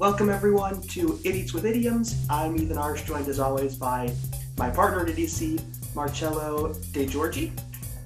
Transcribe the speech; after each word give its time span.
Welcome 0.00 0.30
everyone 0.30 0.80
to 0.80 1.20
Idiots 1.24 1.52
with 1.52 1.66
Idioms. 1.66 2.24
I'm 2.30 2.56
Ethan 2.56 2.78
Arsh, 2.78 3.04
joined 3.04 3.28
as 3.28 3.38
always 3.38 3.76
by 3.76 4.10
my 4.56 4.70
partner 4.70 5.06
in 5.06 5.14
DC, 5.14 5.62
Marcello 5.94 6.72
De 6.92 7.04
Giorgi. 7.04 7.52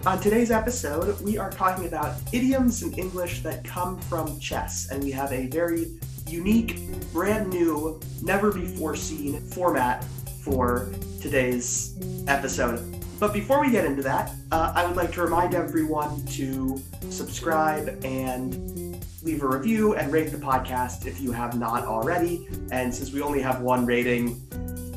On 0.05 0.21
today's 0.21 0.51
episode, 0.51 1.21
we 1.21 1.39
are 1.39 1.51
talking 1.51 1.87
about 1.87 2.17
idioms 2.33 2.83
in 2.83 2.93
English 2.95 3.45
that 3.45 3.63
come 3.63 3.97
from 4.01 4.41
chess, 4.41 4.89
and 4.91 5.05
we 5.05 5.13
have 5.13 5.31
a 5.31 5.47
very 5.47 5.87
unique, 6.27 6.81
brand 7.13 7.51
new, 7.51 8.01
never 8.23 8.51
before 8.51 8.97
seen 8.97 9.41
format 9.41 10.03
for 10.43 10.91
today's 11.21 11.95
episode. 12.27 13.01
But 13.21 13.33
before 13.33 13.61
we 13.61 13.71
get 13.71 13.85
into 13.85 14.03
that, 14.03 14.33
uh, 14.51 14.73
I 14.75 14.85
would 14.85 14.97
like 14.97 15.13
to 15.13 15.23
remind 15.23 15.55
everyone 15.55 16.27
to 16.27 16.83
subscribe 17.09 18.05
and 18.05 18.84
leave 19.25 19.43
a 19.43 19.49
review 19.49 19.95
and 19.95 20.13
rate 20.13 20.31
the 20.31 20.37
podcast 20.37 21.07
if 21.07 21.19
you 21.21 21.33
have 21.33 21.59
not 21.59 21.85
already. 21.85 22.47
And 22.71 22.95
since 22.95 23.11
we 23.11 23.23
only 23.23 23.41
have 23.41 23.63
one 23.63 23.87
rating 23.87 24.41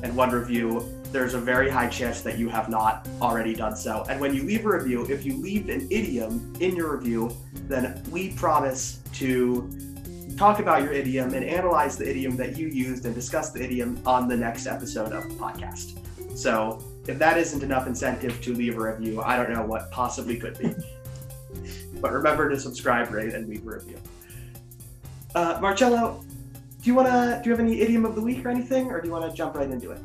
and 0.03 0.15
one 0.15 0.31
review, 0.31 0.85
there's 1.13 1.33
a 1.33 1.39
very 1.39 1.69
high 1.69 1.87
chance 1.87 2.21
that 2.21 2.37
you 2.37 2.49
have 2.49 2.67
not 2.67 3.07
already 3.21 3.55
done 3.55 3.75
so. 3.75 4.05
And 4.09 4.19
when 4.19 4.33
you 4.33 4.43
leave 4.43 4.65
a 4.65 4.69
review, 4.69 5.05
if 5.05 5.25
you 5.25 5.37
leave 5.37 5.69
an 5.69 5.87
idiom 5.89 6.53
in 6.59 6.75
your 6.75 6.95
review, 6.97 7.35
then 7.53 8.03
we 8.11 8.33
promise 8.33 8.99
to 9.13 9.69
talk 10.37 10.59
about 10.59 10.83
your 10.83 10.91
idiom 10.91 11.33
and 11.33 11.45
analyze 11.45 11.97
the 11.97 12.07
idiom 12.07 12.35
that 12.35 12.57
you 12.57 12.67
used 12.67 13.05
and 13.05 13.15
discuss 13.15 13.51
the 13.51 13.63
idiom 13.63 13.99
on 14.05 14.27
the 14.27 14.35
next 14.35 14.67
episode 14.67 15.13
of 15.13 15.23
the 15.23 15.35
podcast. 15.35 15.97
So 16.37 16.83
if 17.07 17.17
that 17.17 17.37
isn't 17.37 17.63
enough 17.63 17.87
incentive 17.87 18.41
to 18.41 18.53
leave 18.53 18.77
a 18.77 18.91
review, 18.91 19.21
I 19.21 19.37
don't 19.37 19.51
know 19.51 19.65
what 19.65 19.89
possibly 19.89 20.37
could 20.37 20.59
be. 20.59 20.75
but 22.01 22.11
remember 22.11 22.49
to 22.49 22.59
subscribe, 22.59 23.11
rate, 23.11 23.33
and 23.33 23.47
leave 23.47 23.65
a 23.65 23.71
review. 23.71 23.97
Uh, 25.35 25.59
Marcello, 25.61 26.23
do 26.81 26.89
you 26.89 26.95
wanna 26.95 27.41
do 27.43 27.49
you 27.49 27.55
have 27.55 27.59
any 27.59 27.81
idiom 27.81 28.05
of 28.05 28.15
the 28.15 28.21
week 28.21 28.45
or 28.45 28.49
anything, 28.49 28.87
or 28.87 29.01
do 29.01 29.07
you 29.07 29.13
want 29.13 29.29
to 29.29 29.35
jump 29.35 29.55
right 29.55 29.69
into 29.69 29.91
it? 29.91 30.01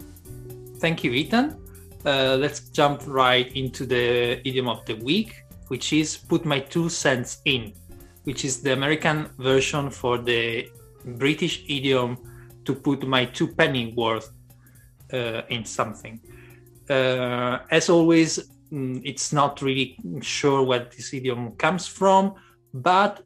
Thank 0.79 1.05
you, 1.05 1.13
Ethan. 1.13 1.57
Uh, 2.05 2.37
let's 2.41 2.61
jump 2.71 3.03
right 3.07 3.55
into 3.57 3.87
the 3.87 4.47
idiom 4.47 4.69
of 4.69 4.85
the 4.87 4.95
week, 4.95 5.45
which 5.69 5.93
is 5.93 6.17
"put 6.17 6.45
my 6.45 6.59
two 6.59 6.89
cents 6.89 7.41
in," 7.45 7.73
which 8.25 8.45
is 8.45 8.63
the 8.63 8.73
American 8.73 9.29
version 9.39 9.91
for 9.91 10.19
the 10.19 10.69
British 11.05 11.65
idiom 11.69 12.17
"to 12.65 12.75
put 12.75 13.07
my 13.07 13.25
two 13.25 13.47
penny 13.47 13.95
worth 13.97 14.33
uh, 15.13 15.43
in 15.51 15.65
something." 15.65 16.21
Uh, 16.91 17.59
as 17.71 17.89
always, 17.89 18.41
mm, 18.73 19.01
it's 19.05 19.33
not 19.33 19.63
really 19.63 19.97
sure 20.21 20.63
where 20.65 20.85
this 20.97 21.15
idiom 21.15 21.53
comes 21.53 21.87
from, 21.87 22.35
but 22.75 23.25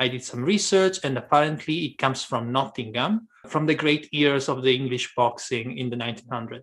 I 0.00 0.08
did 0.08 0.24
some 0.24 0.42
research, 0.42 0.98
and 1.04 1.18
apparently 1.18 1.84
it 1.84 1.98
comes 1.98 2.24
from 2.24 2.52
Nottingham, 2.52 3.28
from 3.46 3.66
the 3.66 3.74
great 3.74 4.12
years 4.12 4.48
of 4.48 4.62
the 4.62 4.74
English 4.74 5.14
boxing 5.14 5.76
in 5.76 5.90
the 5.90 5.96
1900s. 5.96 6.62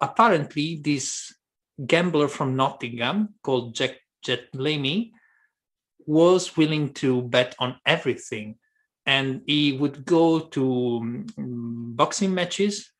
Apparently, 0.00 0.80
this 0.82 1.34
gambler 1.86 2.28
from 2.28 2.56
Nottingham 2.56 3.34
called 3.42 3.74
Jack 3.74 3.96
Jet 4.24 4.48
was 6.06 6.56
willing 6.56 6.94
to 6.94 7.22
bet 7.22 7.54
on 7.58 7.76
everything. 7.84 8.56
And 9.04 9.42
he 9.46 9.72
would 9.72 10.06
go 10.06 10.40
to 10.40 11.24
um, 11.38 11.92
boxing 11.94 12.34
matches 12.34 12.90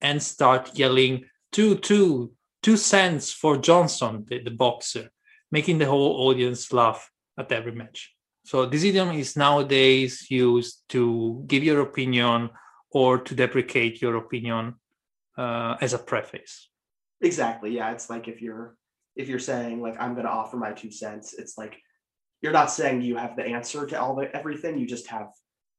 and 0.00 0.22
start 0.22 0.78
yelling, 0.78 1.26
two, 1.52 1.76
two, 1.76 2.32
two 2.62 2.78
cents 2.78 3.30
for 3.30 3.58
Johnson, 3.58 4.24
the, 4.26 4.42
the 4.42 4.50
boxer, 4.50 5.10
making 5.52 5.78
the 5.78 5.86
whole 5.86 6.28
audience 6.28 6.72
laugh 6.72 7.10
at 7.38 7.52
every 7.52 7.72
match. 7.72 8.13
So 8.44 8.66
this 8.66 8.84
idiom 8.84 9.12
is 9.12 9.36
nowadays 9.36 10.30
used 10.30 10.82
to 10.90 11.42
give 11.46 11.64
your 11.64 11.80
opinion 11.80 12.50
or 12.90 13.18
to 13.18 13.34
deprecate 13.34 14.02
your 14.02 14.16
opinion 14.16 14.74
uh, 15.36 15.76
as 15.80 15.94
a 15.94 15.98
preface. 15.98 16.68
Exactly. 17.20 17.70
Yeah, 17.74 17.92
it's 17.92 18.10
like 18.10 18.28
if 18.28 18.42
you're 18.42 18.76
if 19.16 19.28
you're 19.28 19.38
saying 19.38 19.80
like 19.80 19.96
I'm 19.98 20.14
going 20.14 20.26
to 20.26 20.32
offer 20.32 20.56
my 20.56 20.72
two 20.72 20.90
cents, 20.90 21.34
it's 21.34 21.56
like 21.56 21.80
you're 22.42 22.52
not 22.52 22.70
saying 22.70 23.00
you 23.00 23.16
have 23.16 23.36
the 23.36 23.44
answer 23.44 23.86
to 23.86 24.00
all 24.00 24.14
the 24.14 24.34
everything. 24.36 24.78
You 24.78 24.86
just 24.86 25.08
have 25.08 25.28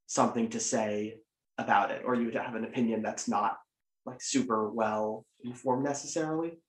something 0.07 0.49
to 0.49 0.59
say 0.59 1.17
about 1.57 1.91
it, 1.91 2.01
or 2.03 2.15
you 2.15 2.31
have 2.31 2.55
an 2.55 2.65
opinion 2.65 3.03
that's 3.03 3.27
not 3.27 3.57
like 4.05 4.21
super 4.21 4.69
well 4.71 5.25
informed 5.43 5.83
necessarily, 5.83 6.59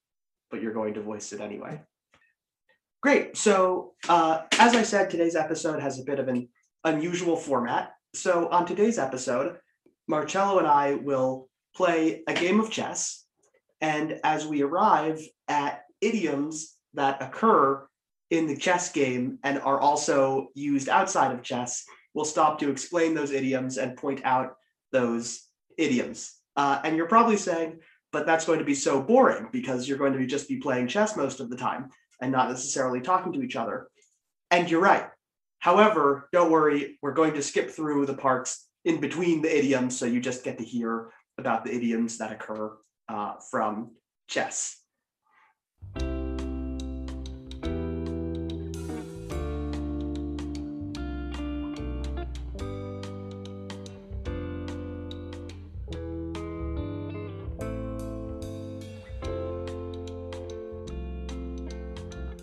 but 0.50 0.60
you're 0.60 0.74
going 0.74 0.94
to 0.94 1.02
voice 1.02 1.32
it 1.32 1.40
anyway. 1.40 1.80
Great. 3.02 3.36
So, 3.36 3.92
uh, 4.08 4.42
as 4.58 4.74
I 4.74 4.82
said, 4.82 5.10
today's 5.10 5.36
episode 5.36 5.80
has 5.80 5.98
a 5.98 6.04
bit 6.04 6.18
of 6.18 6.28
an 6.28 6.48
unusual 6.84 7.36
format. 7.36 7.92
So, 8.14 8.48
on 8.48 8.66
today's 8.66 8.98
episode, 8.98 9.58
Marcello 10.08 10.58
and 10.58 10.66
I 10.66 10.94
will 10.94 11.48
play 11.74 12.22
a 12.26 12.34
game 12.34 12.58
of 12.58 12.70
chess. 12.70 13.24
And 13.80 14.18
as 14.24 14.46
we 14.46 14.62
arrive 14.62 15.20
at 15.48 15.82
idioms 16.00 16.74
that 16.94 17.22
occur 17.22 17.86
in 18.30 18.46
the 18.46 18.56
chess 18.56 18.90
game 18.90 19.38
and 19.44 19.60
are 19.60 19.78
also 19.78 20.48
used 20.54 20.88
outside 20.88 21.32
of 21.32 21.42
chess, 21.42 21.84
we'll 22.14 22.24
stop 22.24 22.58
to 22.58 22.70
explain 22.70 23.14
those 23.14 23.30
idioms 23.30 23.76
and 23.76 23.96
point 23.96 24.22
out 24.24 24.54
those 24.90 25.42
idioms. 25.76 26.32
Uh, 26.56 26.80
and 26.82 26.96
you're 26.96 27.06
probably 27.06 27.36
saying, 27.36 27.78
but 28.10 28.24
that's 28.24 28.46
going 28.46 28.58
to 28.58 28.64
be 28.64 28.74
so 28.74 29.02
boring 29.02 29.48
because 29.52 29.86
you're 29.86 29.98
going 29.98 30.14
to 30.14 30.18
be 30.18 30.26
just 30.26 30.48
be 30.48 30.56
playing 30.56 30.88
chess 30.88 31.16
most 31.16 31.40
of 31.40 31.50
the 31.50 31.56
time 31.56 31.90
and 32.20 32.32
not 32.32 32.48
necessarily 32.48 33.00
talking 33.00 33.32
to 33.32 33.42
each 33.42 33.56
other. 33.56 33.88
And 34.50 34.70
you're 34.70 34.80
right. 34.80 35.06
However, 35.58 36.28
don't 36.32 36.50
worry, 36.50 36.98
we're 37.02 37.12
going 37.12 37.34
to 37.34 37.42
skip 37.42 37.70
through 37.70 38.06
the 38.06 38.14
parts 38.14 38.68
in 38.84 39.00
between 39.00 39.42
the 39.42 39.58
idioms 39.58 39.98
so 39.98 40.06
you 40.06 40.20
just 40.20 40.44
get 40.44 40.58
to 40.58 40.64
hear 40.64 41.10
about 41.38 41.64
the 41.64 41.74
idioms 41.74 42.18
that 42.18 42.32
occur 42.32 42.72
uh, 43.08 43.34
from 43.50 43.90
chess. 44.28 44.80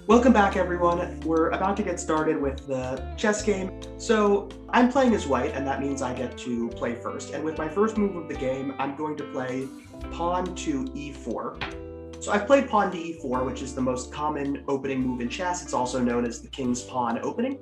Welcome 0.06 0.34
back, 0.34 0.58
everyone. 0.58 1.22
We're 1.22 1.52
about 1.52 1.78
to 1.78 1.84
get 1.84 1.98
started 1.98 2.42
with 2.42 2.68
the 2.68 3.02
chess 3.16 3.42
game. 3.42 3.80
So 3.98 4.50
I'm 4.68 4.92
playing 4.92 5.14
as 5.14 5.28
white, 5.28 5.54
and 5.54 5.66
that 5.66 5.80
means 5.80 6.02
I 6.02 6.14
get 6.14 6.38
to 6.40 6.68
play 6.72 6.96
first. 6.96 7.34
And 7.34 7.42
with 7.42 7.58
my 7.58 7.70
first 7.70 7.98
move 7.98 8.18
of 8.18 8.28
the 8.28 8.36
game, 8.36 8.76
I'm 8.80 8.98
going 8.98 9.16
to 9.16 9.24
play 9.32 9.66
pawn 10.12 10.56
to 10.56 10.84
e4. 10.84 12.22
So 12.22 12.34
I've 12.34 12.46
played 12.46 12.70
pawn 12.70 12.92
to 12.92 12.98
e4, 12.98 13.46
which 13.46 13.62
is 13.62 13.74
the 13.74 13.82
most 13.82 14.12
common 14.12 14.66
opening 14.68 15.00
move 15.00 15.22
in 15.22 15.30
chess. 15.30 15.64
It's 15.64 15.74
also 15.74 16.02
known 16.02 16.26
as 16.26 16.42
the 16.42 16.50
king's 16.50 16.82
pawn 16.82 17.20
opening. 17.24 17.58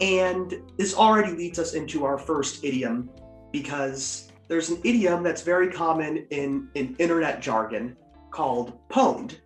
And 0.00 0.62
this 0.78 0.94
already 0.94 1.32
leads 1.32 1.58
us 1.58 1.74
into 1.74 2.06
our 2.06 2.16
first 2.16 2.64
idiom 2.64 3.10
because 3.52 4.32
there's 4.48 4.70
an 4.70 4.80
idiom 4.82 5.22
that's 5.22 5.42
very 5.42 5.70
common 5.70 6.26
in, 6.30 6.70
in 6.74 6.96
internet 6.98 7.42
jargon 7.42 7.98
called 8.30 8.78
pwned 8.88 9.36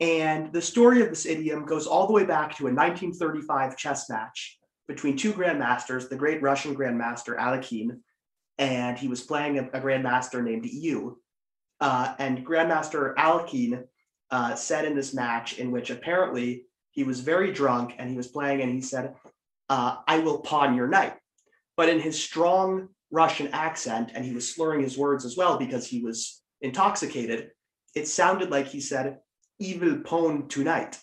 and 0.00 0.52
the 0.52 0.62
story 0.62 1.02
of 1.02 1.08
this 1.08 1.26
idiom 1.26 1.66
goes 1.66 1.86
all 1.86 2.06
the 2.06 2.12
way 2.12 2.24
back 2.24 2.56
to 2.56 2.66
a 2.66 2.72
1935 2.72 3.76
chess 3.76 4.10
match 4.10 4.58
between 4.88 5.16
two 5.16 5.32
grandmasters, 5.32 6.08
the 6.08 6.16
great 6.16 6.42
Russian 6.42 6.74
grandmaster 6.74 7.38
Alekhine, 7.38 8.00
and 8.58 8.98
he 8.98 9.08
was 9.08 9.22
playing 9.22 9.58
a, 9.58 9.62
a 9.72 9.80
grandmaster 9.80 10.42
named 10.42 10.66
Yu. 10.66 11.18
Uh, 11.80 12.14
and 12.18 12.46
Grandmaster 12.46 13.14
Alekhine 13.16 13.84
uh, 14.30 14.54
said 14.54 14.84
in 14.84 14.94
this 14.94 15.14
match, 15.14 15.58
in 15.58 15.70
which 15.70 15.90
apparently 15.90 16.66
he 16.90 17.04
was 17.04 17.20
very 17.20 17.52
drunk 17.52 17.94
and 17.98 18.08
he 18.08 18.16
was 18.16 18.28
playing, 18.28 18.62
and 18.62 18.72
he 18.72 18.80
said, 18.80 19.14
uh, 19.68 19.96
I 20.06 20.18
will 20.18 20.38
pawn 20.38 20.76
your 20.76 20.88
knight. 20.88 21.14
But 21.76 21.88
in 21.88 21.98
his 21.98 22.22
strong 22.22 22.88
Russian 23.10 23.48
accent, 23.48 24.12
and 24.14 24.24
he 24.24 24.32
was 24.32 24.52
slurring 24.52 24.82
his 24.82 24.96
words 24.96 25.24
as 25.24 25.36
well 25.36 25.58
because 25.58 25.86
he 25.86 26.00
was 26.02 26.42
intoxicated, 26.60 27.50
it 27.94 28.08
sounded 28.08 28.50
like 28.50 28.66
he 28.66 28.80
said, 28.80 29.18
evil 29.58 29.98
pawn 29.98 30.48
tonight. 30.48 30.98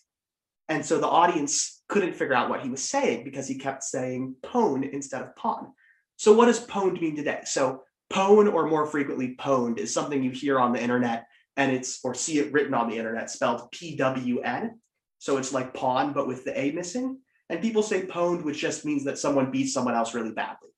And 0.69 0.85
so 0.85 0.99
the 0.99 1.07
audience 1.07 1.83
couldn't 1.89 2.15
figure 2.15 2.33
out 2.33 2.49
what 2.49 2.61
he 2.61 2.69
was 2.69 2.83
saying 2.83 3.23
because 3.23 3.47
he 3.47 3.57
kept 3.57 3.83
saying 3.83 4.35
pawn 4.41 4.83
instead 4.83 5.21
of 5.21 5.35
pawn. 5.35 5.73
So 6.15 6.33
what 6.33 6.45
does 6.45 6.65
pwned 6.65 7.01
mean 7.01 7.15
today? 7.15 7.41
So 7.45 7.83
pawn 8.09 8.47
or 8.47 8.67
more 8.67 8.85
frequently 8.85 9.35
pwned 9.35 9.79
is 9.79 9.93
something 9.93 10.23
you 10.23 10.31
hear 10.31 10.59
on 10.59 10.71
the 10.71 10.81
internet 10.81 11.25
and 11.57 11.71
it's 11.71 11.99
or 12.03 12.13
see 12.13 12.39
it 12.39 12.53
written 12.53 12.73
on 12.73 12.89
the 12.89 12.97
internet 12.97 13.29
spelled 13.29 13.71
P-W-N. 13.71 14.79
So 15.19 15.37
it's 15.37 15.53
like 15.53 15.73
pawn, 15.73 16.13
but 16.13 16.27
with 16.27 16.45
the 16.45 16.57
A 16.59 16.71
missing. 16.71 17.19
And 17.49 17.61
people 17.61 17.83
say 17.83 18.03
pwned, 18.03 18.43
which 18.43 18.59
just 18.59 18.85
means 18.85 19.03
that 19.03 19.19
someone 19.19 19.51
beats 19.51 19.73
someone 19.73 19.95
else 19.95 20.13
really 20.13 20.31
badly. 20.31 20.69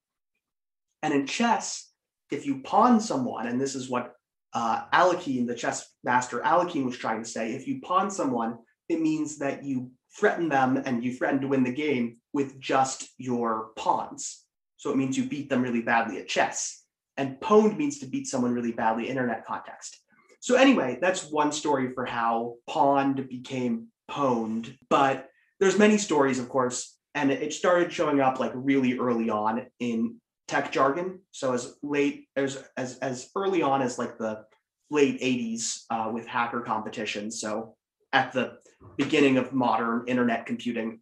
And 1.03 1.13
in 1.13 1.27
chess, 1.27 1.91
if 2.31 2.45
you 2.45 2.61
pawn 2.61 2.99
someone, 2.99 3.45
and 3.45 3.61
this 3.61 3.75
is 3.75 3.89
what 3.89 4.15
uh, 4.53 4.85
Alekhine, 4.93 5.47
the 5.47 5.55
chess 5.55 5.87
master 6.03 6.39
Alekhine 6.39 6.85
was 6.85 6.97
trying 6.97 7.23
to 7.23 7.29
say, 7.29 7.53
if 7.53 7.67
you 7.67 7.81
pawn 7.81 8.11
someone, 8.11 8.57
it 8.89 9.01
means 9.01 9.39
that 9.39 9.63
you 9.63 9.91
threaten 10.17 10.49
them 10.49 10.81
and 10.85 11.03
you 11.03 11.13
threaten 11.13 11.41
to 11.41 11.47
win 11.47 11.63
the 11.63 11.71
game 11.73 12.17
with 12.33 12.59
just 12.59 13.07
your 13.17 13.69
pawns. 13.75 14.43
So 14.77 14.91
it 14.91 14.97
means 14.97 15.17
you 15.17 15.25
beat 15.25 15.49
them 15.49 15.61
really 15.61 15.81
badly 15.81 16.19
at 16.19 16.27
chess. 16.27 16.83
and 17.17 17.39
pwned 17.39 17.77
means 17.77 17.99
to 17.99 18.05
beat 18.05 18.27
someone 18.27 18.53
really 18.53 18.71
badly, 18.71 19.09
internet 19.09 19.45
context. 19.45 19.99
So 20.39 20.55
anyway, 20.55 20.97
that's 21.01 21.29
one 21.31 21.51
story 21.51 21.93
for 21.93 22.05
how 22.05 22.55
pawned 22.67 23.27
became 23.29 23.87
pwned, 24.09 24.75
but 24.89 25.29
there's 25.59 25.77
many 25.77 25.97
stories, 25.97 26.39
of 26.39 26.49
course, 26.49 26.97
and 27.15 27.31
it 27.31 27.53
started 27.53 27.93
showing 27.93 28.19
up 28.19 28.39
like 28.39 28.51
really 28.55 28.97
early 28.97 29.29
on 29.29 29.67
in 29.79 30.15
tech 30.47 30.71
jargon. 30.71 31.19
So 31.31 31.53
as 31.53 31.75
late 31.81 32.27
as 32.35 32.63
as 32.77 32.97
as 32.99 33.29
early 33.35 33.61
on 33.61 33.81
as 33.81 33.97
like 33.97 34.17
the 34.17 34.45
late 34.89 35.19
80s 35.21 35.83
uh, 35.89 36.11
with 36.13 36.27
hacker 36.27 36.61
competitions. 36.61 37.39
So 37.41 37.75
at 38.11 38.31
the 38.31 38.57
beginning 38.97 39.37
of 39.37 39.53
modern 39.53 40.03
internet 40.07 40.45
computing. 40.45 40.99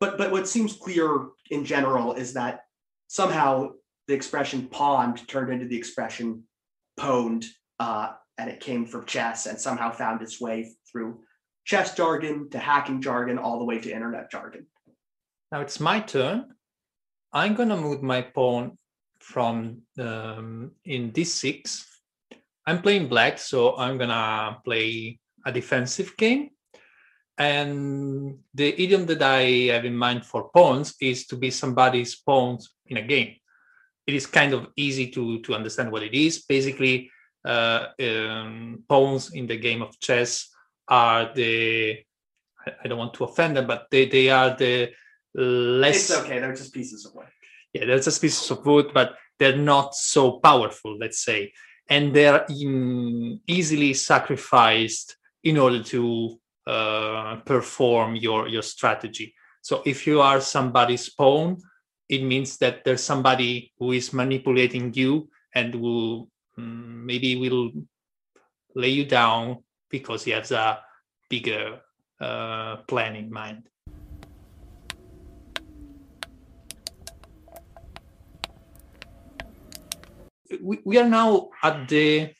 But 0.00 0.16
but 0.16 0.30
what 0.32 0.48
seems 0.48 0.74
clear 0.74 1.28
in 1.50 1.64
general 1.64 2.14
is 2.14 2.32
that 2.34 2.64
somehow 3.08 3.72
the 4.08 4.14
expression 4.14 4.66
pawned 4.68 5.26
turned 5.28 5.52
into 5.52 5.66
the 5.66 5.76
expression 5.76 6.44
pwned, 6.98 7.46
uh, 7.78 8.12
and 8.38 8.50
it 8.50 8.60
came 8.60 8.86
from 8.86 9.04
chess 9.04 9.46
and 9.46 9.60
somehow 9.60 9.90
found 9.90 10.22
its 10.22 10.40
way 10.40 10.72
through 10.90 11.20
chess 11.64 11.94
jargon 11.94 12.48
to 12.50 12.58
hacking 12.58 13.02
jargon 13.02 13.38
all 13.38 13.58
the 13.58 13.64
way 13.64 13.78
to 13.78 13.92
internet 13.92 14.30
jargon. 14.30 14.66
Now 15.52 15.60
it's 15.60 15.80
my 15.80 16.00
turn. 16.00 16.54
I'm 17.32 17.54
gonna 17.54 17.76
move 17.76 18.02
my 18.02 18.22
pawn 18.22 18.76
from 19.20 19.82
um, 19.98 20.72
in 20.84 21.12
d6. 21.12 21.84
I'm 22.66 22.82
playing 22.82 23.08
black, 23.08 23.38
so 23.38 23.76
I'm 23.76 23.98
gonna 23.98 24.58
play 24.64 25.18
a 25.46 25.52
defensive 25.52 26.16
game. 26.16 26.50
And 27.38 28.38
the 28.52 28.68
idiom 28.82 29.06
that 29.06 29.22
I 29.22 29.72
have 29.72 29.84
in 29.84 29.96
mind 29.96 30.26
for 30.26 30.50
pawns 30.50 30.94
is 31.00 31.26
to 31.28 31.36
be 31.36 31.50
somebody's 31.50 32.16
pawns 32.16 32.70
in 32.86 32.98
a 32.98 33.02
game. 33.02 33.36
It 34.06 34.14
is 34.14 34.26
kind 34.26 34.52
of 34.52 34.66
easy 34.76 35.10
to 35.12 35.40
to 35.42 35.54
understand 35.54 35.92
what 35.92 36.02
it 36.02 36.14
is. 36.14 36.44
Basically, 36.44 37.10
uh, 37.44 37.86
um, 38.02 38.84
pawns 38.88 39.32
in 39.32 39.46
the 39.46 39.56
game 39.56 39.82
of 39.82 39.98
chess 40.00 40.50
are 40.88 41.32
the 41.32 41.98
I 42.84 42.88
don't 42.88 42.98
want 42.98 43.14
to 43.14 43.24
offend 43.24 43.56
them, 43.56 43.66
but 43.66 43.86
they, 43.90 44.06
they 44.06 44.28
are 44.28 44.54
the 44.54 44.90
less. 45.34 46.10
It's 46.10 46.18
okay. 46.20 46.38
They're 46.38 46.54
just 46.54 46.72
pieces 46.72 47.06
of 47.06 47.14
wood. 47.14 47.26
Yeah, 47.72 47.86
they're 47.86 48.00
just 48.00 48.20
pieces 48.20 48.50
of 48.50 48.64
wood, 48.66 48.90
but 48.92 49.14
they're 49.38 49.56
not 49.56 49.94
so 49.94 50.40
powerful, 50.40 50.98
let's 50.98 51.24
say, 51.24 51.52
and 51.88 52.14
they're 52.14 52.44
in, 52.48 53.40
easily 53.46 53.94
sacrificed 53.94 55.16
in 55.44 55.56
order 55.56 55.82
to 55.82 56.38
uh, 56.66 57.36
perform 57.44 58.16
your 58.16 58.48
your 58.48 58.62
strategy. 58.62 59.34
So 59.62 59.82
if 59.84 60.06
you 60.06 60.20
are 60.20 60.40
somebody's 60.40 61.08
pawn, 61.10 61.58
it 62.08 62.22
means 62.22 62.58
that 62.58 62.84
there's 62.84 63.02
somebody 63.02 63.72
who 63.78 63.92
is 63.92 64.12
manipulating 64.12 64.92
you 64.94 65.30
and 65.54 65.74
will 65.74 66.28
um, 66.58 67.06
maybe 67.06 67.36
will 67.36 67.70
lay 68.74 68.88
you 68.88 69.04
down 69.04 69.64
because 69.90 70.24
he 70.24 70.32
has 70.32 70.52
a 70.52 70.80
bigger 71.28 71.80
uh, 72.20 72.76
plan 72.88 73.16
in 73.16 73.30
mind. 73.30 73.68
We, 80.60 80.80
we 80.84 80.98
are 80.98 81.08
now 81.08 81.50
at 81.62 81.88
the 81.88 82.32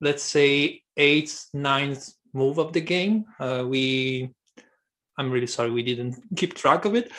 let's 0.00 0.22
say 0.22 0.82
eighth, 0.96 1.48
ninth 1.52 2.08
move 2.32 2.58
of 2.58 2.72
the 2.72 2.80
game. 2.80 3.24
Uh, 3.40 3.64
we, 3.66 4.30
I'm 5.18 5.30
really 5.30 5.46
sorry, 5.46 5.70
we 5.70 5.82
didn't 5.82 6.16
keep 6.36 6.54
track 6.54 6.84
of 6.84 6.94
it, 6.94 7.10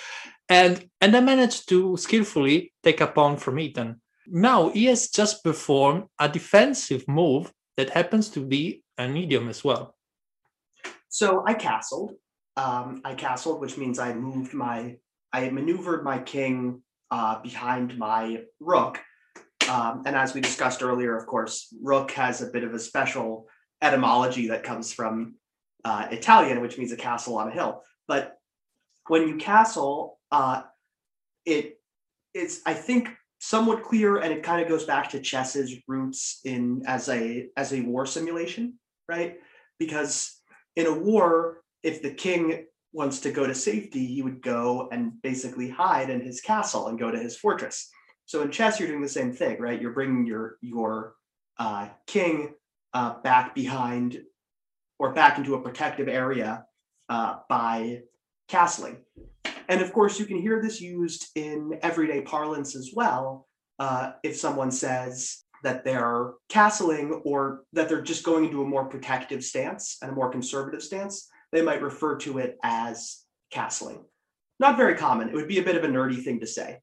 and 0.50 0.88
and 1.02 1.16
I 1.16 1.20
managed 1.20 1.70
to 1.70 1.98
skillfully 1.98 2.74
take 2.84 3.02
a 3.02 3.08
pawn 3.08 3.38
from 3.38 3.60
Ethan. 3.60 4.02
Now 4.28 4.70
he 4.70 4.86
has 4.86 5.10
just 5.10 5.44
performed 5.44 6.06
a 6.20 6.28
defensive 6.30 7.08
move 7.08 7.52
that 7.78 7.92
happens 7.92 8.30
to 8.30 8.46
be 8.46 8.84
an 8.98 9.16
idiom 9.16 9.50
as 9.50 9.64
well. 9.64 9.96
So 11.10 11.44
I 11.46 11.54
castled. 11.54 12.14
Um, 12.58 13.02
I 13.06 13.14
castled, 13.14 13.62
which 13.62 13.78
means 13.78 14.00
I 14.00 14.14
moved 14.14 14.54
my, 14.54 14.98
I 15.32 15.50
maneuvered 15.50 16.04
my 16.04 16.20
king 16.20 16.82
uh, 17.12 17.40
behind 17.40 17.98
my 17.98 18.42
rook. 18.60 19.00
Um, 19.70 20.04
and 20.06 20.16
as 20.16 20.34
we 20.34 20.42
discussed 20.42 20.82
earlier, 20.82 21.16
of 21.16 21.26
course, 21.26 21.74
rook 21.82 22.12
has 22.12 22.42
a 22.42 22.48
bit 22.48 22.64
of 22.64 22.74
a 22.74 22.80
special 22.80 23.48
etymology 23.82 24.48
that 24.48 24.64
comes 24.64 24.94
from 24.94 25.36
uh, 25.84 26.08
Italian, 26.12 26.62
which 26.62 26.78
means 26.78 26.92
a 26.92 26.98
castle 26.98 27.38
on 27.38 27.50
a 27.50 27.52
hill. 27.52 27.84
But 28.08 28.38
when 29.08 29.28
you 29.28 29.38
castle, 29.38 30.20
uh, 30.32 30.64
it 31.46 31.80
it's 32.34 32.62
I 32.66 32.74
think 32.74 33.10
somewhat 33.40 33.84
clear, 33.84 34.18
and 34.18 34.34
it 34.34 34.44
kind 34.44 34.62
of 34.62 34.68
goes 34.68 34.86
back 34.86 35.10
to 35.12 35.20
chess's 35.20 35.76
roots 35.88 36.42
in 36.44 36.84
as 36.86 37.10
a 37.10 37.48
as 37.56 37.74
a 37.74 37.82
war 37.82 38.06
simulation, 38.06 38.80
right? 39.08 39.38
Because 39.80 40.40
in 40.76 40.88
a 40.88 40.94
war, 40.94 41.62
if 41.84 42.02
the 42.02 42.12
king 42.12 42.66
wants 42.94 43.20
to 43.20 43.32
go 43.32 43.46
to 43.46 43.54
safety, 43.54 44.06
he 44.06 44.22
would 44.22 44.42
go 44.42 44.90
and 44.92 45.22
basically 45.22 45.70
hide 45.70 46.10
in 46.10 46.22
his 46.22 46.42
castle 46.42 46.88
and 46.88 47.00
go 47.00 47.12
to 47.12 47.20
his 47.20 47.38
fortress. 47.38 47.90
So 48.28 48.42
in 48.42 48.52
chess, 48.52 48.78
you're 48.78 48.90
doing 48.90 49.02
the 49.02 49.10
same 49.10 49.34
thing, 49.34 49.60
right? 49.60 49.82
You're 49.82 49.94
bringing 49.94 50.28
your 50.28 50.58
your 50.62 51.16
uh, 51.58 51.88
king 52.06 52.54
uh, 52.94 53.22
back 53.22 53.56
behind 53.56 54.22
or 55.00 55.14
back 55.14 55.38
into 55.38 55.56
a 55.56 55.62
protective 55.62 56.10
area 56.10 56.66
uh, 57.10 57.38
by 57.50 58.02
castling. 58.50 58.98
And 59.70 59.82
of 59.82 59.94
course, 59.94 60.20
you 60.20 60.26
can 60.26 60.40
hear 60.40 60.62
this 60.62 60.82
used 60.82 61.28
in 61.36 61.80
everyday 61.82 62.22
parlance 62.22 62.76
as 62.76 62.92
well. 62.94 63.48
Uh, 63.80 64.12
if 64.24 64.36
someone 64.36 64.72
says 64.72 65.44
that 65.64 65.86
they're 65.86 66.34
castling 66.50 67.22
or 67.24 67.64
that 67.74 67.88
they're 67.88 68.02
just 68.02 68.24
going 68.24 68.46
into 68.46 68.62
a 68.62 68.68
more 68.68 68.86
protective 68.86 69.44
stance 69.44 69.98
and 70.02 70.12
a 70.12 70.16
more 70.16 70.30
conservative 70.30 70.84
stance, 70.84 71.30
they 71.54 71.62
might 71.62 71.82
refer 71.82 72.18
to 72.18 72.40
it 72.40 72.58
as 72.64 73.24
castling. 73.54 74.04
Not 74.60 74.78
very 74.78 74.96
common. 74.96 75.30
It 75.30 75.36
would 75.36 75.48
be 75.48 75.60
a 75.60 75.64
bit 75.64 75.78
of 75.78 75.84
a 75.84 75.88
nerdy 75.88 76.22
thing 76.22 76.40
to 76.42 76.48
say, 76.48 76.80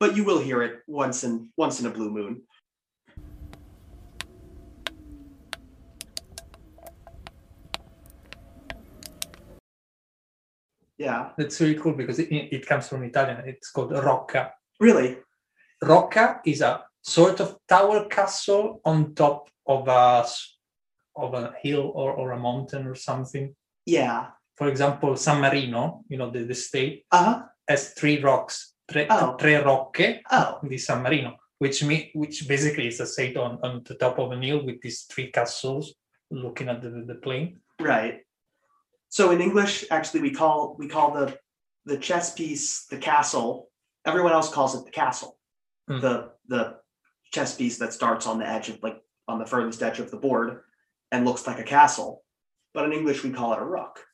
but 0.00 0.16
you 0.16 0.24
will 0.24 0.40
hear 0.40 0.62
it 0.62 0.80
once 0.88 1.22
in 1.22 1.50
once 1.56 1.78
in 1.78 1.86
a 1.86 1.90
blue 1.90 2.10
moon. 2.10 2.42
Yeah. 10.98 11.30
That's 11.38 11.60
really 11.60 11.76
cool 11.76 11.94
because 11.94 12.18
it, 12.18 12.28
it 12.30 12.66
comes 12.66 12.88
from 12.88 13.02
Italian. 13.04 13.42
It's 13.46 13.70
called 13.70 13.92
rocca. 13.92 14.52
Really? 14.78 15.18
Rocca 15.82 16.40
is 16.44 16.60
a 16.60 16.84
sort 17.02 17.40
of 17.40 17.56
tower 17.68 18.06
castle 18.06 18.80
on 18.84 19.14
top 19.14 19.48
of 19.66 19.88
a 19.88 20.26
of 21.16 21.34
a 21.34 21.54
hill 21.62 21.90
or, 21.94 22.12
or 22.12 22.32
a 22.32 22.38
mountain 22.38 22.86
or 22.86 22.94
something. 22.94 23.54
Yeah. 23.86 24.28
For 24.56 24.68
example, 24.68 25.16
San 25.16 25.40
Marino, 25.40 26.02
you 26.08 26.18
know, 26.18 26.30
the, 26.30 26.44
the 26.44 26.54
state 26.54 27.04
Uh-huh. 27.10 27.42
has 27.66 27.94
three 27.94 28.20
rocks, 28.20 28.69
tre, 28.90 29.06
Oh. 29.10 29.36
tre 29.36 29.62
rocche 29.62 30.20
Oh. 30.30 30.58
di 30.66 30.76
San 30.78 31.02
Marino, 31.02 31.36
which 31.58 31.82
me, 31.84 32.10
which 32.14 32.46
basically 32.48 32.88
is 32.88 33.00
a 33.00 33.06
state 33.06 33.36
on, 33.36 33.58
on 33.62 33.82
the 33.84 33.94
top 33.94 34.18
of 34.18 34.32
a 34.32 34.36
hill 34.36 34.64
with 34.64 34.80
these 34.82 35.02
three 35.04 35.30
castles 35.30 35.94
looking 36.30 36.68
at 36.68 36.82
the, 36.82 36.90
the 37.06 37.14
plain. 37.14 37.60
Right. 37.80 38.20
So 39.08 39.30
in 39.30 39.40
English, 39.40 39.84
actually, 39.90 40.20
we 40.22 40.30
call 40.32 40.76
we 40.78 40.86
call 40.88 41.12
the 41.12 41.38
the 41.86 41.96
chess 41.96 42.32
piece 42.34 42.86
the 42.86 42.98
castle. 42.98 43.70
Everyone 44.04 44.32
else 44.32 44.52
calls 44.52 44.74
it 44.74 44.84
the 44.84 44.90
castle. 44.92 45.38
Hmm. 45.88 46.00
The 46.00 46.30
the 46.46 46.76
chess 47.32 47.54
piece 47.56 47.78
that 47.78 47.92
starts 47.92 48.26
on 48.26 48.38
the 48.38 48.46
edge 48.46 48.68
of 48.68 48.82
like 48.82 49.00
on 49.26 49.38
the 49.38 49.46
furthest 49.46 49.82
edge 49.82 49.98
of 50.00 50.10
the 50.10 50.16
board 50.16 50.60
and 51.10 51.24
looks 51.24 51.46
like 51.46 51.58
a 51.58 51.64
castle. 51.64 52.22
But 52.74 52.84
in 52.84 52.92
English, 52.92 53.24
we 53.24 53.30
call 53.30 53.52
it 53.52 53.58
a 53.58 53.64
rook. 53.64 54.04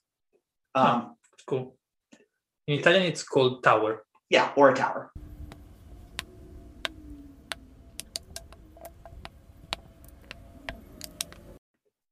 Um, 0.75 1.17
It's 1.35 1.45
cool. 1.45 1.77
In 2.67 2.79
Italian, 2.79 3.03
it's 3.05 3.23
called 3.23 3.63
tower. 3.63 4.06
Yeah, 4.31 4.53
or 4.57 4.71
a 4.71 4.75
tower. 4.75 5.13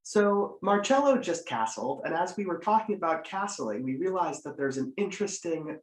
So 0.03 0.59
Marcello 0.63 1.19
just 1.19 1.45
castled, 1.45 2.03
and 2.05 2.15
as 2.15 2.37
we 2.37 2.47
were 2.47 2.59
talking 2.59 2.95
about 2.95 3.27
castling, 3.27 3.83
we 3.83 3.97
realized 3.97 4.45
that 4.45 4.57
there's 4.57 4.77
an 4.77 4.93
interesting 4.97 5.79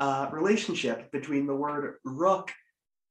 uh, 0.00 0.28
relationship 0.32 1.12
between 1.12 1.46
the 1.46 1.54
word 1.54 1.94
rook 2.04 2.50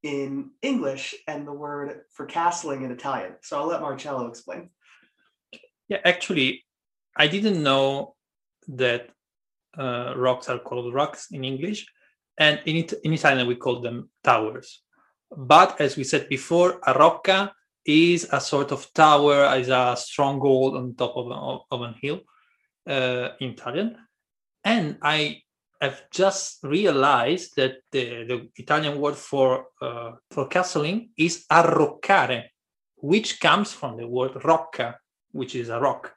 in 0.03 0.51
English 0.61 1.15
and 1.27 1.47
the 1.47 1.53
word 1.53 2.01
for 2.11 2.27
castling 2.27 2.83
in 2.83 2.91
Italian. 2.91 3.35
So 3.41 3.57
I'll 3.57 3.67
let 3.67 3.79
Marcello 3.79 4.27
explain. 4.27 4.69
Yeah, 5.87 5.99
actually, 6.03 6.65
I 7.15 7.27
didn't 7.27 7.63
know 7.63 8.15
that 8.67 9.09
uh, 9.77 10.13
rocks 10.17 10.49
are 10.49 10.59
called 10.59 10.93
rocks 10.93 11.27
in 11.31 11.45
English, 11.45 11.87
and 12.37 12.59
in, 12.65 12.77
it, 12.77 12.93
in 13.03 13.13
Italian 13.13 13.47
we 13.47 13.55
call 13.55 13.81
them 13.81 14.09
towers. 14.23 14.81
But 15.35 15.81
as 15.81 15.97
we 15.97 16.03
said 16.03 16.29
before, 16.29 16.79
a 16.85 16.93
rocca 16.93 17.53
is 17.85 18.27
a 18.31 18.39
sort 18.39 18.71
of 18.71 18.91
tower, 18.93 19.55
is 19.57 19.69
a 19.69 19.95
stronghold 19.97 20.75
on 20.75 20.95
top 20.95 21.15
of, 21.17 21.27
a, 21.27 21.75
of 21.75 21.81
a 21.81 21.95
hill 22.01 22.21
uh, 22.87 23.29
in 23.39 23.51
Italian. 23.51 23.97
And 24.63 24.97
I 25.01 25.41
I've 25.79 26.09
just 26.09 26.63
realized 26.63 27.51
that 27.57 27.75
the, 27.91 28.25
the 28.25 28.49
Italian 28.55 28.99
word 28.99 29.15
for 29.15 29.67
uh, 29.81 30.13
for 30.31 30.49
castling 30.49 31.09
is 31.17 31.45
arroccare, 31.51 32.45
which 32.95 33.39
comes 33.39 33.73
from 33.73 33.97
the 33.97 34.07
word 34.07 34.43
rocca, 34.43 34.97
which 35.31 35.55
is 35.55 35.69
a 35.69 35.79
rock. 35.79 36.13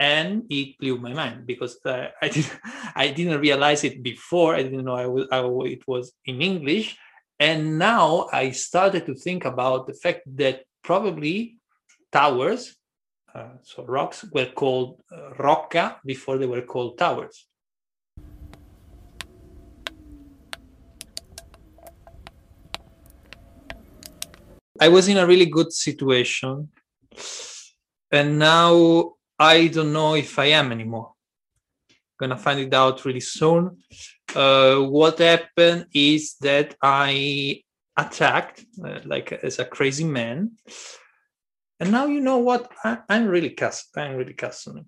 And 0.00 0.44
it 0.48 0.78
blew 0.78 0.96
my 0.98 1.12
mind 1.12 1.46
because 1.46 1.78
uh, 1.84 2.08
I 2.22 2.28
didn't 2.28 2.58
I 2.96 3.08
didn't 3.10 3.40
realize 3.40 3.84
it 3.84 4.02
before. 4.02 4.56
I 4.56 4.62
didn't 4.62 4.86
know 4.86 4.96
I 4.96 5.06
was, 5.06 5.26
it 5.70 5.86
was 5.86 6.12
in 6.24 6.40
English, 6.40 6.96
and 7.38 7.78
now 7.78 8.26
I 8.32 8.50
started 8.50 9.04
to 9.06 9.14
think 9.14 9.44
about 9.44 9.86
the 9.86 9.94
fact 9.94 10.22
that 10.36 10.64
probably 10.82 11.58
towers, 12.10 12.76
uh, 13.34 13.56
so 13.62 13.84
rocks, 13.84 14.24
were 14.32 14.46
called 14.46 15.00
uh, 15.12 15.34
rocca 15.38 16.00
before 16.04 16.38
they 16.38 16.46
were 16.46 16.62
called 16.62 16.98
towers. 16.98 17.46
I 24.80 24.88
was 24.88 25.08
in 25.08 25.18
a 25.18 25.26
really 25.26 25.46
good 25.46 25.74
situation, 25.74 26.70
and 28.10 28.38
now 28.38 29.14
I 29.40 29.68
don't 29.68 29.94
know 29.94 30.14
if 30.16 30.38
I 30.38 30.48
am 30.60 30.70
anymore. 30.70 31.14
Gonna 32.18 32.36
find 32.36 32.60
it 32.60 32.74
out 32.74 33.06
really 33.06 33.20
soon. 33.20 33.78
Uh, 34.36 34.80
what 34.80 35.18
happened 35.18 35.86
is 35.94 36.34
that 36.42 36.76
I 36.82 37.62
attacked 37.96 38.66
uh, 38.84 39.00
like 39.06 39.32
as 39.32 39.58
a 39.58 39.64
crazy 39.64 40.04
man, 40.04 40.52
and 41.80 41.90
now 41.90 42.04
you 42.04 42.20
know 42.20 42.36
what? 42.36 42.70
I, 42.84 42.98
am 43.08 43.28
really 43.28 43.48
cast. 43.48 43.96
I'm 43.96 44.16
really 44.16 44.34
castling. 44.34 44.84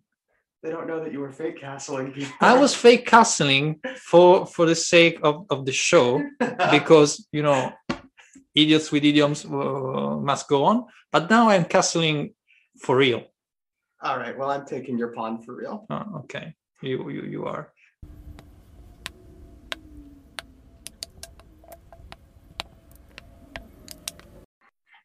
They 0.63 0.69
don't 0.69 0.87
know 0.87 1.03
that 1.03 1.13
you 1.13 1.21
were 1.21 1.33
fake 1.33 1.59
castling. 1.63 2.29
I 2.39 2.55
was 2.59 2.75
fake 2.75 3.09
castling 3.09 3.81
for 3.97 4.45
for 4.45 4.67
the 4.67 4.75
sake 4.75 5.19
of 5.23 5.47
of 5.49 5.65
the 5.65 5.73
show 5.73 6.23
because 6.71 7.27
you 7.33 7.43
know 7.43 7.73
idiots 8.55 8.93
with 8.93 9.03
idioms 9.03 9.47
uh, 9.47 10.19
must 10.21 10.47
go 10.47 10.65
on. 10.65 10.85
But 11.11 11.31
now 11.31 11.49
I'm 11.49 11.65
castling 11.65 12.35
for 12.79 12.97
real. 12.97 13.32
All 14.03 14.19
right. 14.19 14.37
Well, 14.37 14.51
I'm 14.51 14.67
taking 14.67 14.99
your 14.99 15.13
pawn 15.13 15.43
for 15.43 15.55
real. 15.55 15.87
Oh, 15.91 16.21
okay. 16.25 16.55
You 16.83 17.09
you 17.11 17.23
you 17.23 17.45
are. 17.45 17.73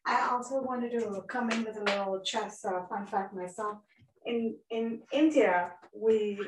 I 0.04 0.28
also 0.30 0.60
wanted 0.62 0.90
to 0.92 1.22
come 1.28 1.50
in 1.50 1.64
with 1.64 1.76
a 1.76 1.84
little 1.84 2.20
chess 2.24 2.64
uh, 2.64 2.86
fun 2.88 3.06
fact 3.06 3.34
myself. 3.34 3.78
In 4.26 4.56
in 4.70 5.02
India, 5.12 5.72
we 5.94 6.38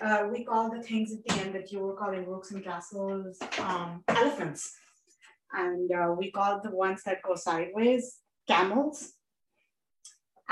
uh, 0.00 0.26
we 0.32 0.44
call 0.44 0.70
the 0.70 0.82
things 0.82 1.12
at 1.12 1.24
the 1.24 1.40
end 1.40 1.54
that 1.54 1.70
you 1.70 1.80
were 1.80 1.94
calling 1.94 2.26
rooks 2.26 2.50
and 2.50 2.64
castles 2.64 3.38
um, 3.60 4.02
elephants 4.08 4.74
and 5.52 5.90
uh, 5.92 6.12
we 6.16 6.30
call 6.30 6.60
the 6.62 6.70
ones 6.70 7.02
that 7.04 7.22
go 7.22 7.34
sideways 7.34 8.18
camels. 8.48 9.12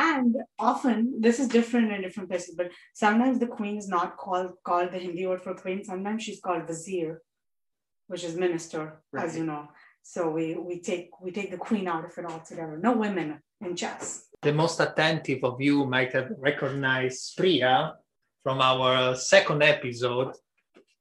And 0.01 0.37
often 0.59 1.21
this 1.21 1.39
is 1.39 1.49
different 1.49 1.93
in 1.93 2.01
different 2.01 2.31
places, 2.31 2.55
but 2.57 2.71
sometimes 2.95 3.39
the 3.39 3.47
queen 3.47 3.77
is 3.77 3.87
not 3.87 4.17
called 4.17 4.53
called 4.65 4.93
the 4.93 4.99
Hindi 4.99 5.27
word 5.27 5.43
for 5.43 5.55
queen. 5.55 5.85
Sometimes 5.85 6.23
she's 6.25 6.41
called 6.41 6.67
vizier, 6.67 7.21
which 8.07 8.25
is 8.25 8.35
minister, 8.35 9.03
right. 9.13 9.27
as 9.27 9.37
you 9.37 9.45
know. 9.45 9.69
So 10.03 10.31
we 10.31 10.55
we 10.55 10.81
take 10.81 11.11
we 11.21 11.31
take 11.39 11.51
the 11.51 11.65
queen 11.69 11.87
out 11.87 12.07
of 12.07 12.17
it 12.17 12.25
altogether. 12.25 12.79
No 12.79 12.93
women 13.05 13.29
in 13.61 13.77
chess. 13.77 14.27
The 14.41 14.55
most 14.55 14.81
attentive 14.81 15.45
of 15.45 15.61
you 15.61 15.85
might 15.85 16.13
have 16.15 16.29
recognized 16.39 17.37
Priya 17.37 17.97
from 18.43 18.63
our 18.63 19.15
second 19.15 19.63
episode 19.63 20.33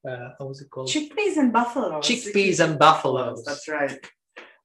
uh, 0.08 0.30
what 0.38 0.48
was 0.48 0.60
it 0.62 0.70
called? 0.70 0.88
Chickpeas 0.88 1.36
and 1.36 1.52
buffaloes. 1.52 2.04
Chickpeas 2.06 2.60
and 2.64 2.78
buffaloes. 2.78 3.44
That's 3.44 3.68
right. 3.68 3.98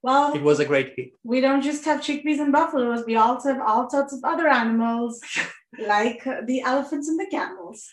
Well, 0.05 0.35
it 0.35 0.43
was 0.43 0.59
a 0.59 0.65
great 0.65 0.93
hit. 0.95 1.13
We 1.23 1.41
don't 1.41 1.63
just 1.63 1.83
have 1.85 1.99
chickpeas 1.99 2.39
and 2.39 2.51
buffaloes. 2.51 3.03
We 3.07 3.15
also 3.15 3.51
have 3.51 3.59
all 3.59 3.89
sorts 3.89 4.13
of 4.13 4.19
other 4.23 4.47
animals, 4.47 5.19
like 5.79 6.23
the 6.45 6.61
elephants 6.61 7.09
and 7.09 7.19
the 7.19 7.25
camels. 7.25 7.89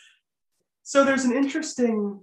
So 0.83 1.05
there's 1.05 1.25
an 1.25 1.35
interesting, 1.35 2.21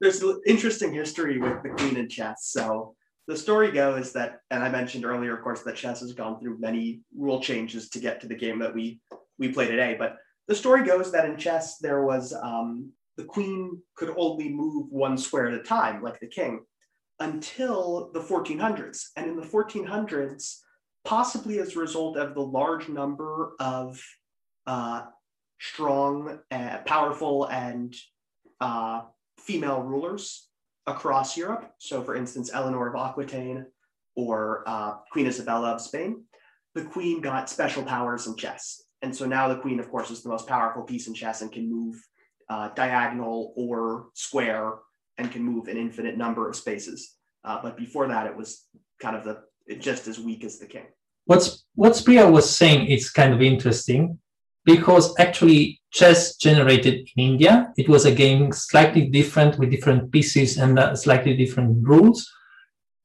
there's 0.00 0.20
an 0.20 0.40
interesting 0.48 0.92
history 0.92 1.38
with 1.38 1.62
the 1.62 1.68
queen 1.68 1.96
and 1.96 2.10
chess. 2.10 2.46
So 2.46 2.96
the 3.28 3.36
story 3.36 3.70
goes 3.70 4.14
that, 4.14 4.40
and 4.50 4.64
I 4.64 4.68
mentioned 4.68 5.04
earlier, 5.04 5.36
of 5.36 5.44
course, 5.44 5.62
that 5.62 5.76
chess 5.76 6.00
has 6.00 6.12
gone 6.12 6.40
through 6.40 6.58
many 6.58 7.02
rule 7.16 7.40
changes 7.40 7.90
to 7.90 8.00
get 8.00 8.20
to 8.22 8.26
the 8.26 8.34
game 8.34 8.58
that 8.58 8.74
we 8.74 9.00
we 9.38 9.52
play 9.52 9.68
today. 9.68 9.94
But 9.96 10.16
the 10.48 10.56
story 10.56 10.84
goes 10.84 11.12
that 11.12 11.24
in 11.24 11.36
chess 11.36 11.78
there 11.78 12.02
was 12.02 12.32
um, 12.32 12.90
the 13.16 13.22
queen 13.22 13.80
could 13.94 14.12
only 14.16 14.48
move 14.48 14.90
one 14.90 15.16
square 15.16 15.46
at 15.46 15.54
a 15.54 15.62
time, 15.62 16.02
like 16.02 16.18
the 16.18 16.26
king, 16.26 16.64
until 17.20 18.10
the 18.12 18.20
1400s. 18.20 19.06
And 19.16 19.26
in 19.26 19.36
the 19.36 19.46
1400s, 19.46 20.58
possibly 21.04 21.58
as 21.58 21.74
a 21.74 21.80
result 21.80 22.16
of 22.16 22.34
the 22.34 22.42
large 22.42 22.88
number 22.88 23.52
of 23.58 24.00
uh, 24.66 25.02
strong, 25.60 26.38
uh, 26.50 26.78
powerful, 26.84 27.46
and 27.46 27.94
uh, 28.60 29.02
female 29.38 29.82
rulers 29.82 30.48
across 30.86 31.36
Europe. 31.36 31.72
So, 31.78 32.02
for 32.02 32.14
instance, 32.14 32.50
Eleanor 32.52 32.88
of 32.88 32.94
Aquitaine 32.94 33.66
or 34.16 34.64
uh, 34.66 34.94
Queen 35.12 35.26
Isabella 35.26 35.72
of 35.72 35.80
Spain, 35.80 36.24
the 36.74 36.84
queen 36.84 37.20
got 37.20 37.48
special 37.48 37.82
powers 37.82 38.26
in 38.26 38.36
chess. 38.36 38.82
And 39.02 39.14
so 39.14 39.26
now 39.26 39.48
the 39.48 39.56
queen, 39.56 39.78
of 39.80 39.90
course, 39.90 40.10
is 40.10 40.22
the 40.22 40.28
most 40.28 40.46
powerful 40.46 40.82
piece 40.82 41.06
in 41.06 41.14
chess 41.14 41.40
and 41.40 41.52
can 41.52 41.70
move 41.70 41.96
uh, 42.48 42.70
diagonal 42.74 43.52
or 43.56 44.06
square 44.14 44.74
and 45.18 45.30
can 45.30 45.42
move 45.42 45.68
an 45.68 45.76
infinite 45.76 46.16
number 46.16 46.48
of 46.48 46.56
spaces. 46.56 47.16
Uh, 47.44 47.60
but 47.62 47.76
before 47.76 48.06
that, 48.08 48.26
it 48.26 48.36
was 48.36 48.66
kind 49.00 49.16
of 49.16 49.24
the 49.24 49.42
just 49.76 50.08
as 50.08 50.18
weak 50.18 50.44
as 50.44 50.58
the 50.58 50.66
king. 50.66 50.86
What's 51.26 51.64
what 51.74 52.00
Priya 52.04 52.30
was 52.30 52.48
saying 52.48 52.86
is 52.86 53.10
kind 53.10 53.34
of 53.34 53.42
interesting 53.42 54.18
because 54.64 55.14
actually 55.18 55.80
chess 55.90 56.36
generated 56.36 57.08
in 57.16 57.24
India. 57.32 57.72
It 57.76 57.88
was 57.88 58.04
a 58.04 58.14
game 58.14 58.52
slightly 58.52 59.06
different 59.06 59.58
with 59.58 59.70
different 59.70 60.10
pieces 60.12 60.58
and 60.58 60.78
uh, 60.78 60.94
slightly 60.94 61.36
different 61.36 61.86
rules. 61.86 62.30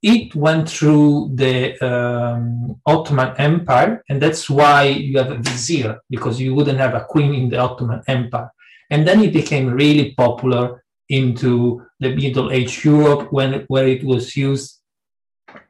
It 0.02 0.36
went 0.36 0.70
through 0.70 1.32
the 1.36 1.80
um, 1.80 2.82
Ottoman 2.86 3.36
Empire, 3.38 4.04
and 4.10 4.22
that's 4.22 4.50
why 4.50 4.84
you 4.84 5.18
have 5.18 5.32
a 5.32 5.38
vizier 5.38 6.00
because 6.10 6.42
you 6.42 6.54
wouldn't 6.54 6.80
have 6.80 6.94
a 6.94 7.06
queen 7.06 7.34
in 7.34 7.50
the 7.50 7.58
Ottoman 7.58 8.02
Empire. 8.08 8.52
And 8.90 9.08
then 9.08 9.22
it 9.22 9.32
became 9.32 9.68
really 9.68 10.14
popular 10.14 10.83
into 11.10 11.86
the 12.00 12.16
Middle 12.16 12.52
Age 12.52 12.86
Europe 12.86 13.32
when 13.32 13.66
where 13.68 13.88
it 13.88 14.04
was 14.04 14.36
used 14.36 14.80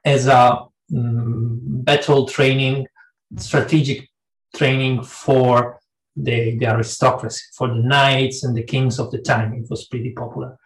as 0.06 0.28
a 0.28 0.66
um, 0.96 1.60
battle 1.63 2.28
training, 2.28 2.88
strategic 3.38 4.10
training 4.56 5.04
for 5.04 5.80
the, 6.16 6.58
the 6.58 6.68
aristocracy, 6.68 7.42
for 7.58 7.68
the 7.68 7.75
knights 7.75 8.44
and 8.44 8.56
the 8.56 8.63
kings 8.63 9.00
of 9.00 9.12
the 9.12 9.18
time. 9.18 9.54
It 9.54 9.70
was 9.70 9.88
pretty 9.88 10.12
popular. 10.12 10.58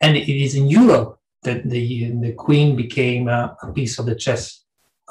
And 0.00 0.16
it 0.16 0.28
is 0.28 0.54
in 0.54 0.68
Europe 0.68 1.18
that 1.42 1.68
the, 1.68 2.12
the 2.20 2.32
queen 2.32 2.76
became 2.76 3.28
a, 3.28 3.56
a 3.62 3.72
piece 3.72 3.98
of 3.98 4.06
the 4.06 4.16
chess 4.16 4.64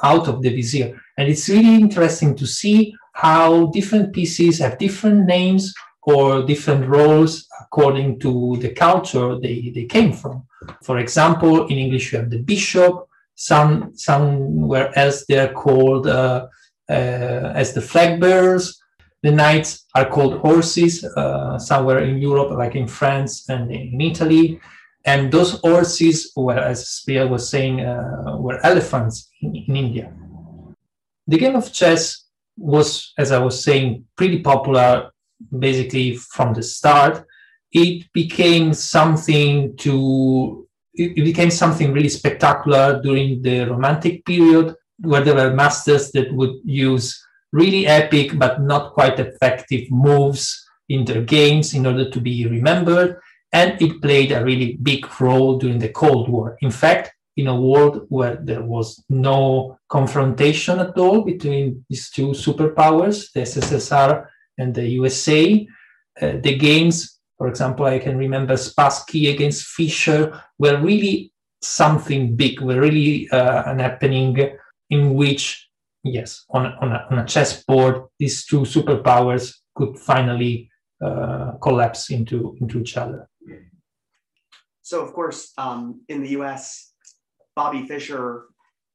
out 0.03 0.27
of 0.27 0.41
the 0.41 0.53
vizier. 0.53 0.99
And 1.17 1.29
it's 1.29 1.47
really 1.47 1.75
interesting 1.75 2.35
to 2.35 2.45
see 2.45 2.93
how 3.13 3.67
different 3.67 4.13
pieces 4.13 4.59
have 4.59 4.77
different 4.77 5.25
names 5.25 5.73
or 6.03 6.43
different 6.43 6.87
roles 6.87 7.47
according 7.75 8.17
to 8.17 8.55
the 8.61 8.69
culture 8.69 9.37
they, 9.37 9.69
they 9.75 9.83
came 9.83 10.13
from. 10.13 10.43
For 10.81 10.99
example, 10.99 11.67
in 11.67 11.77
English, 11.77 12.13
you 12.13 12.19
have 12.19 12.29
the 12.29 12.41
bishop, 12.41 13.05
some 13.35 13.91
somewhere 13.95 14.97
else 14.97 15.25
they're 15.27 15.51
called 15.51 16.07
uh, 16.07 16.47
uh, 16.89 17.51
as 17.61 17.73
the 17.73 17.81
flag 17.81 18.21
bearers. 18.21 18.81
The 19.23 19.31
knights 19.31 19.85
are 19.93 20.07
called 20.07 20.37
horses, 20.37 21.03
uh, 21.03 21.59
somewhere 21.59 21.99
in 21.99 22.17
Europe, 22.19 22.51
like 22.51 22.75
in 22.75 22.87
France 22.87 23.49
and 23.49 23.69
in 23.71 23.99
Italy. 23.99 24.61
And 25.03 25.31
those 25.31 25.59
horses, 25.59 26.31
were, 26.35 26.57
as 26.57 27.01
Priya 27.05 27.27
was 27.27 27.49
saying, 27.49 27.81
uh, 27.81 28.37
were 28.39 28.65
elephants 28.65 29.29
in, 29.41 29.55
in 29.55 29.75
India. 29.75 30.13
The 31.27 31.37
game 31.37 31.55
of 31.55 31.73
chess 31.73 32.25
was, 32.57 33.13
as 33.17 33.31
I 33.31 33.39
was 33.39 33.61
saying, 33.61 34.05
pretty 34.15 34.39
popular 34.39 35.11
basically 35.59 36.15
from 36.15 36.53
the 36.53 36.63
start, 36.63 37.25
it 37.75 38.11
became 38.13 38.73
something 38.73 39.75
to 39.75 40.65
it 40.97 41.25
became 41.25 41.51
something 41.51 41.91
really 41.91 42.07
spectacular 42.07 43.01
during 43.03 43.41
the 43.41 43.65
romantic 43.65 44.25
period 44.25 44.73
where 44.99 45.21
there 45.21 45.35
were 45.35 45.53
masters 45.53 46.09
that 46.13 46.33
would 46.33 46.55
use 46.63 47.21
really 47.51 47.85
epic 47.85 48.31
but 48.39 48.61
not 48.61 48.93
quite 48.93 49.19
effective 49.19 49.91
moves 49.91 50.65
in 50.87 51.03
their 51.03 51.21
games 51.21 51.73
in 51.73 51.85
order 51.85 52.09
to 52.09 52.21
be 52.21 52.47
remembered 52.47 53.19
and 53.51 53.81
it 53.81 54.01
played 54.01 54.31
a 54.31 54.43
really 54.43 54.77
big 54.81 55.05
role 55.19 55.57
during 55.57 55.79
the 55.79 55.89
cold 55.89 56.29
war. 56.29 56.57
In 56.61 56.71
fact 56.71 57.13
in 57.35 57.47
a 57.47 57.61
world 57.61 58.05
where 58.07 58.37
there 58.37 58.63
was 58.63 59.03
no 59.09 59.77
confrontation 59.89 60.79
at 60.79 60.97
all 60.97 61.23
between 61.23 61.83
these 61.89 62.09
two 62.09 62.29
superpowers 62.29 63.33
the 63.33 63.41
sssr 63.41 64.27
and 64.57 64.73
the 64.73 64.87
USA, 64.99 65.67
uh, 66.21 66.37
the 66.41 66.55
games 66.57 67.14
For 67.37 67.47
example, 67.47 67.85
I 67.85 67.99
can 67.99 68.17
remember 68.17 68.53
Spassky 68.53 69.33
against 69.33 69.65
Fischer 69.65 70.41
were 70.57 70.81
really 70.81 71.33
something 71.61 72.35
big, 72.35 72.61
were 72.61 72.79
really 72.79 73.29
uh, 73.29 73.63
an 73.69 73.79
happening 73.79 74.37
in 74.89 75.13
which, 75.15 75.67
yes, 76.03 76.45
on, 76.49 76.67
on, 76.81 76.91
a, 76.91 77.07
on 77.11 77.19
a 77.19 77.25
chessboard, 77.25 78.03
these 78.19 78.45
two 78.45 78.61
superpowers 78.61 79.55
could 79.75 79.97
finally 79.99 80.69
uh, 81.03 81.51
collapse 81.61 82.09
into, 82.09 82.55
into 82.61 82.79
each 82.79 82.95
other. 82.95 83.27
So, 84.81 85.03
of 85.03 85.13
course, 85.13 85.51
um, 85.57 86.01
in 86.07 86.21
the 86.21 86.29
US, 86.41 86.93
Bobby 87.55 87.85
Fischer 87.85 88.45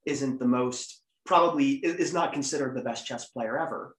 isn't 0.06 0.38
the 0.38 0.46
most, 0.46 1.02
probably 1.26 1.72
is 1.72 2.14
not 2.14 2.32
considered 2.32 2.76
the 2.76 2.82
best 2.82 3.04
chess 3.04 3.28
player 3.28 3.58
ever. 3.58 3.96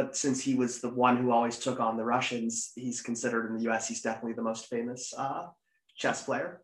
But 0.00 0.16
since 0.16 0.40
he 0.40 0.54
was 0.54 0.80
the 0.80 0.88
one 0.88 1.18
who 1.18 1.30
always 1.30 1.58
took 1.58 1.78
on 1.78 1.98
the 1.98 2.04
Russians, 2.04 2.72
he's 2.74 3.02
considered 3.02 3.50
in 3.50 3.58
the 3.58 3.70
US, 3.70 3.86
he's 3.86 4.00
definitely 4.00 4.32
the 4.32 4.40
most 4.40 4.64
famous 4.70 5.12
uh, 5.12 5.48
chess 5.94 6.22
player. 6.22 6.62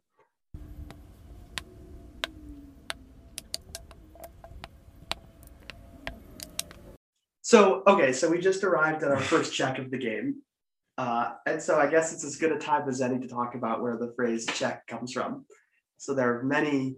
So, 7.42 7.82
okay, 7.86 8.14
so 8.14 8.30
we 8.30 8.38
just 8.38 8.64
arrived 8.64 9.02
at 9.02 9.10
our 9.10 9.20
first 9.20 9.52
check 9.52 9.78
of 9.78 9.90
the 9.90 9.98
game. 9.98 10.36
Uh, 10.96 11.34
and 11.44 11.60
so 11.60 11.78
I 11.78 11.88
guess 11.90 12.14
it's 12.14 12.24
as 12.24 12.36
good 12.36 12.52
a 12.52 12.58
time 12.58 12.88
as 12.88 13.02
any 13.02 13.18
to 13.18 13.28
talk 13.28 13.54
about 13.54 13.82
where 13.82 13.98
the 13.98 14.14
phrase 14.16 14.46
check 14.46 14.86
comes 14.86 15.12
from. 15.12 15.44
So 15.98 16.14
there 16.14 16.38
are 16.38 16.42
many, 16.42 16.96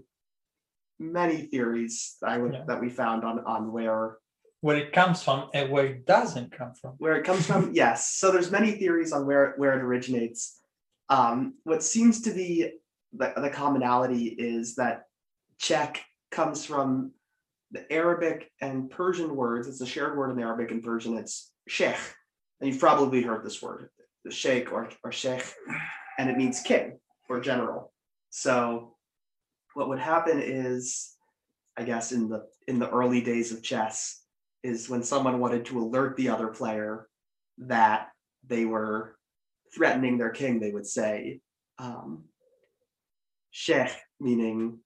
many 1.00 1.48
theories 1.48 2.14
that 2.22 2.30
I 2.30 2.38
would, 2.38 2.52
Yeah. 2.52 2.64
that 2.68 2.80
we 2.80 2.90
found 2.90 3.24
on, 3.24 3.40
on 3.40 3.72
where 3.72 4.18
Where 4.60 4.76
it 4.76 4.92
comes 4.92 5.22
from 5.22 5.50
and 5.54 5.70
where 5.70 5.86
it 5.86 6.06
doesn't 6.06 6.50
come 6.50 6.72
from. 6.74 6.94
where 6.98 7.16
it 7.16 7.24
comes 7.24 7.46
from 7.46 7.72
yes. 7.74 8.14
So 8.14 8.32
there's 8.32 8.50
many 8.50 8.72
theories 8.72 9.12
on 9.12 9.26
where 9.26 9.54
where 9.56 9.78
it 9.78 9.82
originates. 9.82 10.60
Um, 11.08 11.54
what 11.64 11.82
seems 11.82 12.22
to 12.22 12.30
be 12.32 12.72
the, 13.12 13.32
the 13.36 13.50
commonality 13.50 14.26
is 14.26 14.74
that 14.74 15.04
check 15.58 16.04
comes 16.30 16.64
from 16.64 17.12
the 17.70 17.90
arabic 17.92 18.50
and 18.60 18.90
persian 18.90 19.34
words. 19.36 19.68
It's 19.68 19.80
a 19.80 19.86
shared 19.86 20.16
word 20.16 20.30
in 20.30 20.40
arabic 20.40 20.70
and 20.70 20.82
persian. 20.82 21.16
It's 21.16 21.52
sheikh. 21.68 21.96
And 22.60 22.68
you've 22.68 22.80
probably 22.80 23.22
heard 23.22 23.44
this 23.44 23.62
word 23.62 23.90
the 24.24 24.32
sheikh 24.32 24.72
or, 24.72 24.90
or 25.04 25.12
sheikh 25.12 25.44
and 26.18 26.28
it 26.28 26.36
means 26.36 26.60
king 26.60 26.98
or 27.28 27.40
general. 27.40 27.92
So 28.30 28.96
what 29.74 29.88
would 29.88 30.00
happen 30.00 30.40
is 30.42 31.14
i 31.76 31.84
guess 31.84 32.10
in 32.12 32.28
the 32.28 32.44
in 32.66 32.78
the 32.78 32.90
early 32.90 33.20
days 33.20 33.52
of 33.52 33.62
chess 33.62 34.24
is 34.62 34.88
when 34.88 35.02
someone 35.02 35.38
wanted 35.38 35.64
to 35.66 35.78
alert 35.78 36.16
the 36.16 36.28
other 36.28 36.48
player 36.48 37.08
that 37.58 38.08
they 38.46 38.64
were 38.64 39.16
threatening 39.74 40.18
their 40.18 40.30
king, 40.30 40.58
they 40.58 40.70
would 40.70 40.86
say, 40.86 41.40
um, 41.78 42.24
Sheikh, 43.50 43.92
meaning 44.20 44.80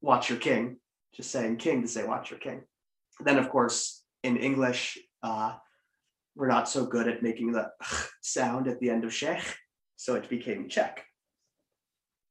watch 0.00 0.28
your 0.28 0.38
king, 0.38 0.76
just 1.14 1.30
saying 1.30 1.56
king 1.56 1.82
to 1.82 1.88
say 1.88 2.04
watch 2.04 2.30
your 2.30 2.40
king. 2.40 2.62
Then, 3.20 3.38
of 3.38 3.50
course, 3.50 4.02
in 4.22 4.36
English, 4.36 4.98
uh, 5.22 5.54
we're 6.34 6.48
not 6.48 6.68
so 6.68 6.86
good 6.86 7.08
at 7.08 7.22
making 7.22 7.52
the 7.52 7.70
sound 8.22 8.68
at 8.68 8.80
the 8.80 8.90
end 8.90 9.04
of 9.04 9.12
Sheikh, 9.12 9.42
so 9.96 10.14
it 10.14 10.28
became 10.28 10.68
check. 10.68 11.04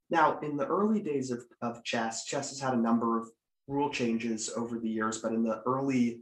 Now, 0.10 0.39
in 0.39 0.58
the 0.58 0.65
early 0.65 1.01
days 1.01 1.29
of, 1.29 1.44
of 1.62 1.84
chess, 1.84 2.25
chess 2.25 2.50
has 2.50 2.60
had 2.60 2.74
a 2.74 2.77
number 2.77 3.20
of 3.20 3.29
rule 3.68 3.91
changes 3.91 4.50
over 4.56 4.79
the 4.79 4.89
years, 4.89 5.20
but 5.20 5.32
in 5.32 5.44
the 5.44 5.62
early 5.68 6.22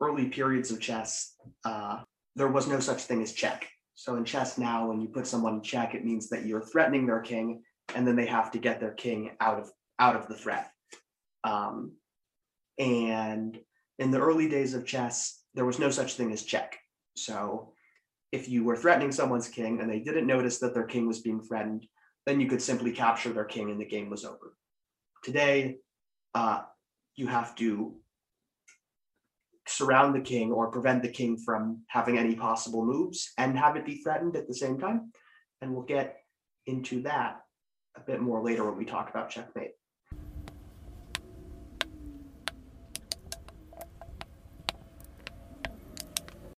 early 0.00 0.28
periods 0.28 0.70
of 0.70 0.80
chess, 0.80 1.34
uh, 1.64 2.00
there 2.36 2.48
was 2.48 2.68
no 2.68 2.80
such 2.80 3.02
thing 3.04 3.22
as 3.22 3.32
check. 3.32 3.68
So 3.94 4.16
in 4.16 4.24
chess 4.24 4.58
now, 4.58 4.88
when 4.88 5.00
you 5.00 5.08
put 5.08 5.26
someone 5.26 5.54
in 5.54 5.62
check, 5.62 5.94
it 5.94 6.04
means 6.04 6.28
that 6.28 6.46
you're 6.46 6.62
threatening 6.62 7.06
their 7.06 7.20
king, 7.20 7.62
and 7.94 8.06
then 8.06 8.14
they 8.14 8.26
have 8.26 8.52
to 8.52 8.58
get 8.58 8.78
their 8.80 8.92
king 8.92 9.32
out 9.40 9.58
of 9.58 9.70
out 9.98 10.14
of 10.14 10.28
the 10.28 10.34
threat. 10.34 10.70
Um, 11.42 11.92
and 12.78 13.58
in 13.98 14.10
the 14.12 14.20
early 14.20 14.48
days 14.48 14.74
of 14.74 14.86
chess, 14.86 15.42
there 15.54 15.64
was 15.64 15.80
no 15.80 15.90
such 15.90 16.14
thing 16.14 16.32
as 16.32 16.44
check. 16.44 16.78
So 17.16 17.72
if 18.30 18.48
you 18.48 18.62
were 18.62 18.76
threatening 18.76 19.10
someone's 19.10 19.48
king 19.48 19.80
and 19.80 19.90
they 19.90 19.98
didn't 19.98 20.26
notice 20.26 20.58
that 20.58 20.74
their 20.74 20.84
king 20.84 21.08
was 21.08 21.20
being 21.20 21.42
threatened, 21.42 21.86
then 22.26 22.40
you 22.40 22.46
could 22.46 22.62
simply 22.62 22.92
capture 22.92 23.32
their 23.32 23.44
king 23.44 23.70
and 23.70 23.80
the 23.80 23.84
game 23.84 24.10
was 24.10 24.24
over. 24.24 24.54
Today, 25.24 25.78
uh, 26.34 26.60
you 27.16 27.26
have 27.26 27.56
to 27.56 27.96
surround 29.78 30.12
the 30.12 30.20
king 30.20 30.50
or 30.50 30.72
prevent 30.72 31.02
the 31.02 31.08
king 31.08 31.38
from 31.38 31.80
having 31.86 32.18
any 32.18 32.34
possible 32.34 32.84
moves 32.84 33.32
and 33.38 33.56
have 33.56 33.76
it 33.76 33.86
be 33.86 33.98
threatened 34.02 34.34
at 34.34 34.48
the 34.48 34.54
same 34.54 34.76
time. 34.76 35.12
And 35.62 35.72
we'll 35.72 35.84
get 35.84 36.16
into 36.66 37.02
that 37.02 37.42
a 37.96 38.00
bit 38.00 38.20
more 38.20 38.42
later 38.42 38.64
when 38.64 38.76
we 38.76 38.84
talk 38.84 39.08
about 39.08 39.30
checkmate. 39.30 39.70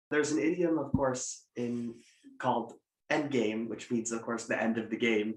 There's 0.09 0.31
an 0.31 0.39
idiom, 0.39 0.79
of 0.79 0.91
course, 0.93 1.43
in 1.57 1.95
called 2.39 2.73
endgame, 3.11 3.67
which 3.67 3.91
means, 3.91 4.13
of 4.13 4.21
course, 4.21 4.45
the 4.45 4.59
end 4.59 4.77
of 4.77 4.89
the 4.89 4.97
game. 4.97 5.35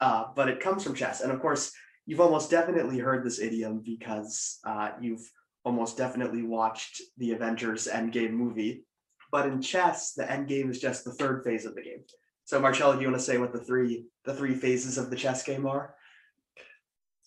Uh, 0.00 0.26
but 0.36 0.48
it 0.48 0.60
comes 0.60 0.84
from 0.84 0.94
chess, 0.94 1.22
and 1.22 1.32
of 1.32 1.40
course, 1.40 1.72
you've 2.04 2.20
almost 2.20 2.50
definitely 2.50 2.98
heard 2.98 3.24
this 3.24 3.40
idiom 3.40 3.82
because 3.84 4.58
uh, 4.64 4.90
you've 5.00 5.28
almost 5.66 5.98
definitely 5.98 6.42
watched 6.42 7.02
the 7.18 7.32
Avengers 7.32 7.88
Endgame 7.92 8.30
movie. 8.30 8.84
But 9.32 9.46
in 9.46 9.60
chess, 9.60 10.12
the 10.12 10.22
endgame 10.22 10.70
is 10.70 10.80
just 10.80 11.04
the 11.04 11.12
third 11.12 11.42
phase 11.42 11.66
of 11.66 11.74
the 11.74 11.82
game. 11.82 12.02
So 12.44 12.60
Marcello, 12.60 12.94
do 12.94 13.00
you 13.02 13.08
want 13.08 13.18
to 13.18 13.24
say 13.28 13.38
what 13.38 13.52
the 13.52 13.64
three 13.68 14.06
the 14.24 14.32
three 14.32 14.54
phases 14.54 14.96
of 14.96 15.10
the 15.10 15.16
chess 15.16 15.42
game 15.42 15.66
are? 15.66 15.94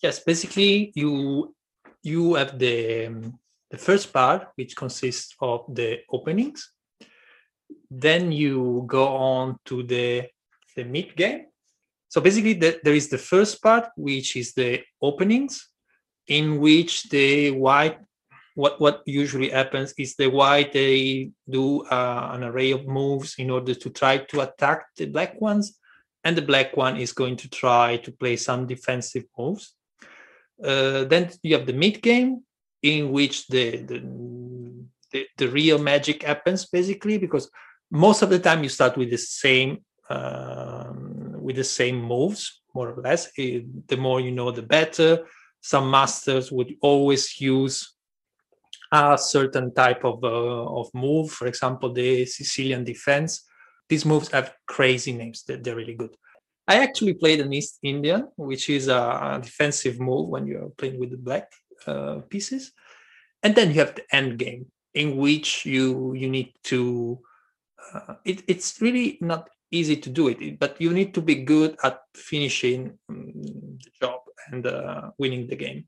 Yes, 0.02 0.18
basically 0.18 0.92
you 0.94 1.54
you 2.02 2.34
have 2.34 2.58
the 2.58 3.06
um, 3.06 3.38
the 3.70 3.76
first 3.76 4.12
part, 4.12 4.48
which 4.54 4.74
consists 4.74 5.36
of 5.40 5.66
the 5.68 6.00
openings. 6.08 6.72
Then 7.90 8.32
you 8.32 8.84
go 8.86 9.06
on 9.08 9.58
to 9.66 9.82
the 9.82 10.24
the 10.74 10.84
mid 10.84 11.14
game. 11.14 11.52
So 12.08 12.20
basically, 12.20 12.54
the, 12.54 12.80
there 12.82 12.94
is 12.94 13.08
the 13.08 13.18
first 13.18 13.62
part, 13.62 13.90
which 13.96 14.34
is 14.34 14.54
the 14.54 14.82
openings, 15.00 15.68
in 16.26 16.58
which 16.58 17.04
the 17.10 17.52
white 17.52 17.98
what 18.54 18.80
what 18.80 19.02
usually 19.06 19.50
happens 19.50 19.94
is 19.98 20.16
the 20.16 20.26
white 20.28 20.72
they 20.72 21.30
do 21.48 21.82
uh, 21.84 22.30
an 22.32 22.44
array 22.44 22.72
of 22.72 22.86
moves 22.86 23.36
in 23.38 23.50
order 23.50 23.74
to 23.74 23.90
try 23.90 24.18
to 24.18 24.40
attack 24.40 24.86
the 24.96 25.06
black 25.06 25.40
ones 25.40 25.78
and 26.24 26.36
the 26.36 26.42
black 26.42 26.76
one 26.76 26.96
is 26.96 27.12
going 27.12 27.36
to 27.36 27.48
try 27.48 27.96
to 27.98 28.12
play 28.12 28.36
some 28.36 28.66
defensive 28.66 29.24
moves. 29.38 29.74
Uh, 30.62 31.04
then 31.04 31.30
you 31.42 31.56
have 31.56 31.66
the 31.66 31.72
mid 31.72 32.02
game 32.02 32.42
in 32.82 33.10
which 33.10 33.46
the, 33.48 33.78
the 33.78 34.02
the, 35.12 35.26
the 35.38 35.48
real 35.48 35.78
magic 35.78 36.22
happens 36.22 36.66
basically 36.66 37.18
because 37.18 37.50
most 37.90 38.22
of 38.22 38.30
the 38.30 38.38
time 38.38 38.62
you 38.62 38.68
start 38.68 38.96
with 38.96 39.10
the 39.10 39.18
same 39.18 39.78
um, 40.08 41.34
with 41.40 41.56
the 41.56 41.64
same 41.64 42.00
moves 42.02 42.62
more 42.74 42.90
or 42.90 43.00
less. 43.00 43.30
It, 43.36 43.88
the 43.88 43.96
more 43.96 44.20
you 44.20 44.32
know 44.32 44.50
the 44.50 44.62
better. 44.62 45.26
Some 45.62 45.90
masters 45.90 46.50
would 46.50 46.74
always 46.80 47.40
use 47.40 47.92
a 48.92 49.16
certain 49.18 49.72
type 49.74 50.04
of 50.04 50.22
uh, 50.24 50.80
of 50.80 50.90
move. 50.94 51.30
For 51.30 51.46
example, 51.46 51.92
the 51.92 52.26
Sicilian 52.26 52.84
defense. 52.84 53.46
These 53.88 54.06
moves 54.06 54.30
have 54.30 54.54
crazy 54.68 55.12
names. 55.12 55.42
They're, 55.42 55.56
they're 55.56 55.76
really 55.76 55.94
good. 55.94 56.14
I 56.68 56.76
actually 56.76 57.14
played 57.14 57.40
an 57.40 57.52
East 57.52 57.78
Indian, 57.82 58.28
which 58.36 58.70
is 58.70 58.86
a 58.86 59.40
defensive 59.42 59.98
move 59.98 60.28
when 60.28 60.46
you're 60.46 60.70
playing 60.78 61.00
with 61.00 61.10
the 61.10 61.16
black 61.16 61.50
uh, 61.86 62.20
pieces, 62.28 62.72
and 63.42 63.54
then 63.54 63.70
you 63.70 63.80
have 63.80 63.96
the 63.96 64.04
end 64.14 64.38
game 64.38 64.66
in 64.94 65.16
which 65.16 65.66
you 65.66 66.14
you 66.14 66.28
need 66.28 66.52
to. 66.64 67.20
Uh, 67.92 68.14
it, 68.24 68.42
it's 68.46 68.80
really 68.80 69.18
not 69.20 69.48
easy 69.72 69.96
to 69.96 70.10
do 70.10 70.28
it, 70.28 70.58
but 70.58 70.80
you 70.80 70.92
need 70.92 71.14
to 71.14 71.22
be 71.22 71.36
good 71.36 71.76
at 71.82 72.02
finishing 72.14 72.98
um, 73.08 73.32
the 73.42 73.90
job 74.00 74.20
and 74.50 74.66
uh, 74.66 75.10
winning 75.18 75.46
the 75.46 75.56
game. 75.56 75.86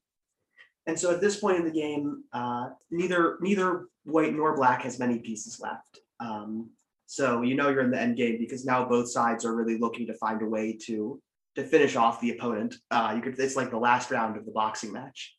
And 0.86 0.98
so 0.98 1.12
at 1.12 1.20
this 1.20 1.38
point 1.38 1.58
in 1.58 1.64
the 1.64 1.70
game, 1.70 2.24
uh, 2.32 2.70
neither 2.90 3.38
neither 3.40 3.86
white 4.04 4.34
nor 4.34 4.56
black 4.56 4.82
has 4.82 4.98
many 4.98 5.18
pieces 5.18 5.60
left. 5.60 6.00
Um, 6.18 6.70
so 7.06 7.42
you 7.42 7.54
know 7.54 7.68
you're 7.68 7.84
in 7.84 7.90
the 7.90 8.00
end 8.00 8.16
game 8.16 8.38
because 8.38 8.64
now 8.64 8.84
both 8.84 9.08
sides 9.08 9.44
are 9.44 9.54
really 9.54 9.78
looking 9.78 10.06
to 10.06 10.14
find 10.14 10.42
a 10.42 10.46
way 10.46 10.76
to 10.86 11.20
to 11.54 11.64
finish 11.64 11.94
off 11.94 12.20
the 12.20 12.30
opponent. 12.30 12.74
Uh, 12.90 13.12
you 13.14 13.22
could 13.22 13.38
it's 13.38 13.56
like 13.56 13.70
the 13.70 13.78
last 13.78 14.10
round 14.10 14.36
of 14.36 14.44
the 14.44 14.52
boxing 14.52 14.92
match. 14.92 15.36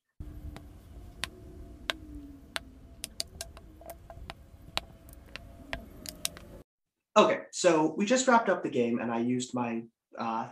Okay, 7.15 7.41
so 7.51 7.93
we 7.95 8.06
just 8.06 8.27
wrapped 8.27 8.49
up 8.49 8.63
the 8.63 8.69
game, 8.69 8.99
and 8.99 9.12
I 9.12 9.19
used 9.19 9.53
my 9.53 9.84
uh, 10.17 10.47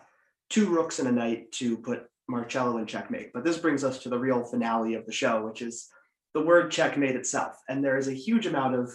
two 0.50 0.68
rooks 0.68 1.00
and 1.00 1.08
a 1.08 1.12
knight 1.12 1.52
to 1.54 1.78
put 1.78 2.04
Marcello 2.32 2.78
in 2.78 2.86
checkmate. 2.86 3.32
But 3.34 3.44
this 3.44 3.58
brings 3.58 3.84
us 3.84 4.00
to 4.00 4.10
the 4.10 4.18
real 4.18 4.44
finale 4.44 4.96
of 4.96 5.06
the 5.06 5.12
show, 5.12 5.46
which 5.46 5.62
is 5.62 5.88
the 6.34 6.42
word 6.42 6.72
checkmate 6.72 7.16
itself. 7.16 7.58
And 7.70 7.84
there 7.84 7.98
is 7.98 8.08
a 8.08 8.14
huge 8.14 8.48
amount 8.48 8.76
of 8.76 8.92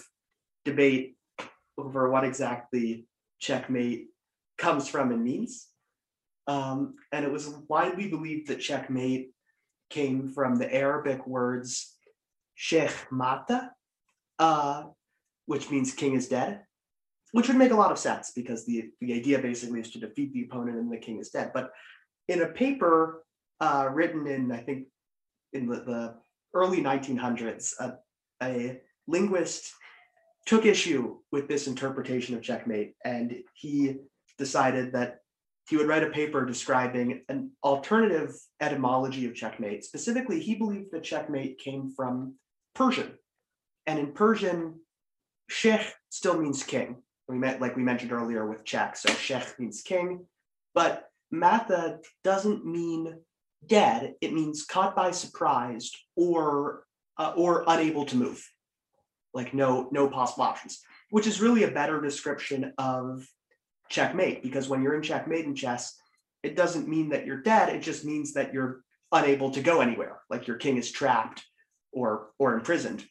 debate 0.64 1.16
over 1.79 2.11
what 2.11 2.25
exactly 2.25 3.07
checkmate 3.38 4.07
comes 4.59 4.88
from 4.88 5.12
and 5.12 5.22
means. 5.22 5.68
Um, 6.49 6.94
and 7.12 7.25
it 7.25 7.31
was 7.31 7.55
widely 7.68 8.09
believed 8.09 8.49
that 8.49 8.61
checkmate 8.61 9.31
came 9.90 10.29
from 10.29 10.57
the 10.57 10.72
Arabic 10.75 11.27
words 11.27 11.94
sheikh 12.55 12.94
mata, 13.11 13.70
uh, 14.38 14.85
which 15.44 15.70
means 15.70 15.92
king 15.92 16.14
is 16.14 16.29
dead, 16.29 16.62
which 17.33 17.49
would 17.49 17.57
make 17.57 17.72
a 17.72 17.77
lot 17.77 17.92
of 17.92 17.99
sense 17.99 18.33
because 18.35 18.64
the, 18.64 18.90
the 19.01 19.12
idea 19.12 19.38
basically 19.38 19.81
is 19.81 19.90
to 19.90 19.99
defeat 19.99 20.33
the 20.33 20.44
opponent 20.44 20.79
and 20.79 20.90
the 20.90 20.96
king 20.96 21.18
is 21.18 21.31
dead. 21.31 21.51
But 21.53 21.70
in 22.29 22.42
a 22.42 22.49
paper 22.49 23.22
uh, 23.61 23.88
written 23.92 24.27
in, 24.27 24.53
I 24.53 24.59
think, 24.59 24.87
in 25.53 25.66
the, 25.66 25.77
the 25.77 26.14
early 26.55 26.83
1900s, 26.83 27.73
a, 27.81 27.95
a 28.42 28.81
linguist 29.07 29.73
took 30.47 30.64
issue 30.64 31.16
with 31.33 31.49
this 31.49 31.66
interpretation 31.66 32.35
of 32.35 32.42
checkmate 32.42 32.95
and 33.05 33.35
he 33.55 33.97
decided 34.38 34.92
that 34.92 35.19
he 35.69 35.77
would 35.77 35.88
write 35.88 36.05
a 36.05 36.11
paper 36.11 36.45
describing 36.45 37.23
an 37.29 37.51
alternative 37.64 38.33
etymology 38.61 39.27
of 39.27 39.35
checkmate. 39.35 39.85
Specifically, 39.85 40.40
he 40.40 40.55
believed 40.55 40.92
that 40.92 41.03
checkmate 41.03 41.59
came 41.59 41.92
from 41.97 42.35
Persian. 42.75 43.19
And 43.87 43.99
in 43.99 44.12
Persian, 44.12 44.81
sheikh 45.49 45.92
still 46.11 46.38
means 46.40 46.62
king. 46.62 47.03
We 47.29 47.37
met, 47.37 47.61
like 47.61 47.75
we 47.75 47.83
mentioned 47.83 48.12
earlier 48.12 48.49
with 48.49 48.64
check, 48.64 48.97
so 48.97 49.12
sheikh 49.14 49.59
means 49.59 49.83
king. 49.83 50.27
But 50.73 51.09
matha 51.33 51.99
doesn't 52.23 52.64
mean 52.64 53.19
dead, 53.67 54.15
it 54.21 54.33
means 54.33 54.65
caught 54.65 54.97
by 54.97 55.11
surprise 55.11 55.91
or 56.15 56.85
uh, 57.19 57.33
or 57.37 57.65
unable 57.67 58.05
to 58.07 58.17
move. 58.17 58.47
Like 59.35 59.55
no 59.55 59.89
no 59.93 60.09
possible 60.09 60.45
options, 60.45 60.81
which 61.11 61.27
is 61.27 61.41
really 61.41 61.65
a 61.65 61.71
better 61.71 62.01
description 62.01 62.73
of 62.79 63.27
checkmate 63.89 64.43
because 64.43 64.69
when 64.69 64.83
you're 64.83 64.95
in 64.95 65.03
checkmate 65.03 65.45
in 65.45 65.55
chess, 65.55 65.97
it 66.43 66.57
doesn't 66.57 66.89
mean 66.89 67.11
that 67.11 67.27
you're 67.27 67.43
dead. 67.43 67.69
It 67.69 67.83
just 67.83 68.05
means 68.05 68.33
that 68.35 68.53
you're 68.53 68.83
unable 69.13 69.51
to 69.51 69.61
go 69.61 69.81
anywhere, 69.81 70.21
like 70.31 70.47
your 70.47 70.57
king 70.57 70.77
is 70.77 70.91
trapped 70.91 71.45
or 71.93 72.31
or 72.39 72.55
imprisoned. 72.55 73.05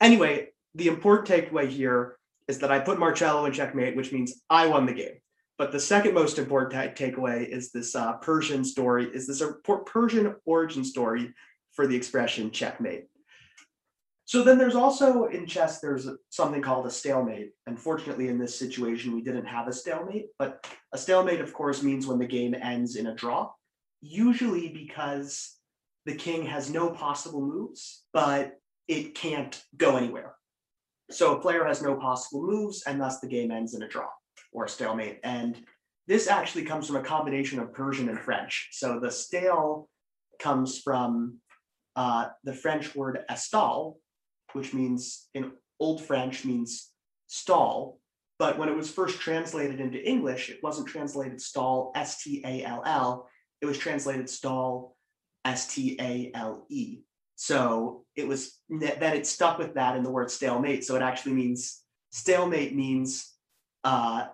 Anyway, 0.00 0.48
the 0.74 0.88
important 0.88 1.28
takeaway 1.28 1.68
here 1.68 2.16
is 2.48 2.58
that 2.58 2.72
I 2.72 2.80
put 2.80 2.98
Marcello 2.98 3.44
in 3.46 3.52
checkmate, 3.52 3.96
which 3.96 4.12
means 4.12 4.42
I 4.48 4.66
won 4.66 4.86
the 4.86 4.92
game. 4.92 5.20
But 5.60 5.72
the 5.72 5.78
second 5.78 6.14
most 6.14 6.38
important 6.38 6.96
takeaway 6.96 7.46
is 7.46 7.70
this 7.70 7.94
uh, 7.94 8.14
Persian 8.14 8.64
story, 8.64 9.10
is 9.12 9.26
this 9.26 9.42
a 9.42 9.52
Persian 9.84 10.34
origin 10.46 10.82
story 10.82 11.34
for 11.74 11.86
the 11.86 11.94
expression 11.94 12.50
checkmate. 12.50 13.08
So 14.24 14.42
then 14.42 14.56
there's 14.56 14.74
also 14.74 15.26
in 15.26 15.44
chess, 15.44 15.80
there's 15.80 16.08
something 16.30 16.62
called 16.62 16.86
a 16.86 16.90
stalemate. 16.90 17.50
Unfortunately, 17.66 18.28
in 18.28 18.38
this 18.38 18.58
situation, 18.58 19.14
we 19.14 19.20
didn't 19.20 19.44
have 19.44 19.68
a 19.68 19.72
stalemate, 19.74 20.28
but 20.38 20.66
a 20.94 20.96
stalemate, 20.96 21.42
of 21.42 21.52
course, 21.52 21.82
means 21.82 22.06
when 22.06 22.18
the 22.18 22.26
game 22.26 22.54
ends 22.54 22.96
in 22.96 23.08
a 23.08 23.14
draw, 23.14 23.50
usually 24.00 24.70
because 24.70 25.58
the 26.06 26.14
king 26.14 26.46
has 26.46 26.70
no 26.70 26.88
possible 26.88 27.42
moves, 27.42 28.04
but 28.14 28.54
it 28.88 29.14
can't 29.14 29.62
go 29.76 29.98
anywhere. 29.98 30.36
So 31.10 31.36
a 31.36 31.40
player 31.42 31.66
has 31.66 31.82
no 31.82 31.96
possible 31.96 32.46
moves, 32.46 32.82
and 32.86 32.98
thus 32.98 33.20
the 33.20 33.28
game 33.28 33.50
ends 33.50 33.74
in 33.74 33.82
a 33.82 33.88
draw 33.88 34.08
or 34.52 34.68
stalemate. 34.68 35.20
And 35.22 35.56
this 36.06 36.28
actually 36.28 36.64
comes 36.64 36.86
from 36.86 36.96
a 36.96 37.02
combination 37.02 37.60
of 37.60 37.72
Persian 37.72 38.08
and 38.08 38.18
French. 38.18 38.68
So 38.72 38.98
the 38.98 39.10
stale 39.10 39.88
comes 40.40 40.78
from 40.78 41.38
uh, 41.96 42.28
the 42.44 42.54
French 42.54 42.94
word 42.94 43.20
estal, 43.30 43.96
which 44.52 44.74
means 44.74 45.28
in 45.34 45.52
Old 45.78 46.02
French 46.02 46.44
means 46.44 46.90
stall. 47.26 47.98
But 48.38 48.58
when 48.58 48.68
it 48.68 48.76
was 48.76 48.90
first 48.90 49.20
translated 49.20 49.80
into 49.80 50.02
English, 50.02 50.48
it 50.48 50.60
wasn't 50.62 50.88
translated 50.88 51.40
stall, 51.40 51.92
S 51.94 52.22
T 52.22 52.42
A 52.44 52.64
L 52.64 52.82
L. 52.86 53.28
It 53.60 53.66
was 53.66 53.78
translated 53.78 54.30
stall, 54.30 54.96
S 55.44 55.72
T 55.72 55.96
A 56.00 56.30
L 56.34 56.64
E. 56.70 57.00
So 57.36 58.04
it 58.16 58.26
was 58.26 58.58
that 58.80 59.16
it 59.16 59.26
stuck 59.26 59.58
with 59.58 59.74
that 59.74 59.96
in 59.96 60.02
the 60.02 60.10
word 60.10 60.30
stalemate. 60.30 60.84
So 60.84 60.96
it 60.96 61.02
actually 61.02 61.34
means 61.34 61.82
stalemate 62.12 62.74
means 62.74 63.32
uh, 63.84 64.26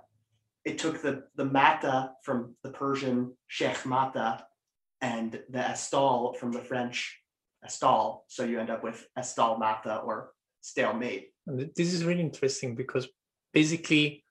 it 0.66 0.78
took 0.78 1.00
the 1.00 1.22
the 1.36 1.44
mata 1.44 2.12
from 2.22 2.56
the 2.64 2.70
Persian 2.70 3.32
sheikh 3.46 3.86
mata 3.86 4.44
and 5.00 5.40
the 5.48 5.60
estal 5.60 6.36
from 6.36 6.52
the 6.52 6.60
French 6.60 7.18
estal. 7.64 8.22
So 8.26 8.44
you 8.44 8.58
end 8.58 8.70
up 8.70 8.82
with 8.82 9.06
estal 9.16 9.58
mata 9.58 9.98
or 9.98 10.32
stalemate. 10.60 11.32
This 11.46 11.94
is 11.94 12.04
really 12.04 12.20
interesting 12.20 12.74
because 12.74 13.08
basically, 13.54 14.24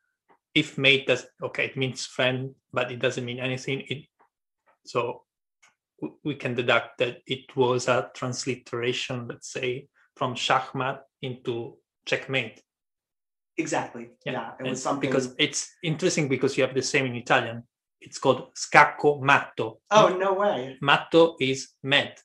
if 0.53 0.77
mate 0.77 1.07
does 1.07 1.25
okay, 1.41 1.65
it 1.67 1.77
means 1.77 2.05
friend, 2.05 2.53
but 2.73 2.91
it 2.91 2.99
doesn't 2.99 3.25
mean 3.25 3.39
anything. 3.39 3.85
It 3.87 4.03
so 4.85 5.23
we 6.25 6.35
can 6.35 6.53
deduct 6.53 6.97
that 6.97 7.19
it 7.25 7.55
was 7.55 7.87
a 7.87 8.11
transliteration, 8.13 9.29
let's 9.29 9.53
say, 9.53 9.87
from 10.17 10.35
shachmat 10.35 10.99
into 11.21 11.77
checkmate. 12.05 12.61
Exactly. 13.57 14.09
Yeah, 14.25 14.33
yeah 14.33 14.51
it 14.59 14.69
was 14.69 14.83
something 14.83 15.09
because 15.09 15.33
it's 15.37 15.71
interesting 15.83 16.27
because 16.27 16.57
you 16.57 16.63
have 16.63 16.75
the 16.75 16.81
same 16.81 17.05
in 17.05 17.15
Italian. 17.15 17.63
It's 18.01 18.19
called 18.19 18.49
scacco 18.55 19.21
matto. 19.21 19.79
Oh 19.89 20.15
no 20.17 20.33
way! 20.33 20.77
Matto 20.81 21.35
is 21.39 21.69
mad 21.81 22.15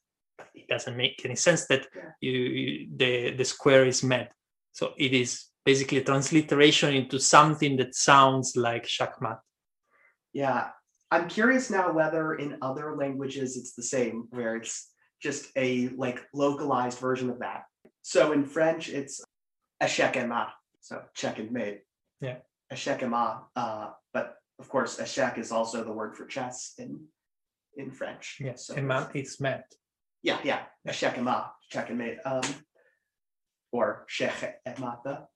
it 0.54 0.68
doesn't 0.68 0.96
make 0.96 1.24
any 1.24 1.36
sense 1.36 1.66
that 1.66 1.86
you, 2.20 2.32
you, 2.32 2.88
the 2.96 3.32
the 3.32 3.44
square 3.44 3.86
is 3.86 4.02
mad. 4.02 4.28
So 4.72 4.92
it 4.98 5.12
is 5.12 5.46
basically 5.64 5.98
a 5.98 6.04
transliteration 6.04 6.94
into 6.94 7.18
something 7.18 7.76
that 7.76 7.94
sounds 7.94 8.56
like 8.56 8.86
shakmat. 8.86 9.38
Yeah, 10.32 10.68
I'm 11.10 11.28
curious 11.28 11.70
now 11.70 11.92
whether 11.92 12.34
in 12.34 12.58
other 12.62 12.96
languages 12.96 13.56
it's 13.56 13.74
the 13.74 13.82
same, 13.82 14.28
where 14.30 14.56
it's 14.56 14.90
just 15.22 15.50
a 15.56 15.88
like 15.88 16.20
localized 16.32 16.98
version 16.98 17.30
of 17.30 17.40
that. 17.40 17.64
So 18.02 18.32
in 18.32 18.44
French, 18.44 18.88
it's 18.88 19.22
échec 19.82 20.16
et 20.16 20.26
mat, 20.26 20.48
so 20.80 21.02
check 21.14 21.38
and 21.38 21.52
mate. 21.52 21.82
Yeah, 22.20 22.38
échec 22.72 23.02
et 23.02 23.08
mat. 23.08 23.42
Uh, 23.56 23.90
but 24.12 24.36
of 24.58 24.68
course, 24.68 24.98
échec 24.98 25.38
is 25.38 25.52
also 25.52 25.84
the 25.84 25.92
word 25.92 26.16
for 26.16 26.26
chess 26.26 26.74
in 26.78 27.06
in 27.76 27.90
French. 27.90 28.38
Yes, 28.40 28.66
so 28.66 28.76
mat 28.82 29.10
is 29.14 29.40
mat. 29.40 29.64
Yeah, 30.22 30.38
yeah, 30.44 30.62
him 31.14 31.28
out, 31.28 31.52
check 31.70 31.88
and 31.88 31.98
mate. 31.98 32.18
Um, 32.24 32.42
or 33.72 34.04
Sheikh 34.08 34.54
Mata. 34.78 35.26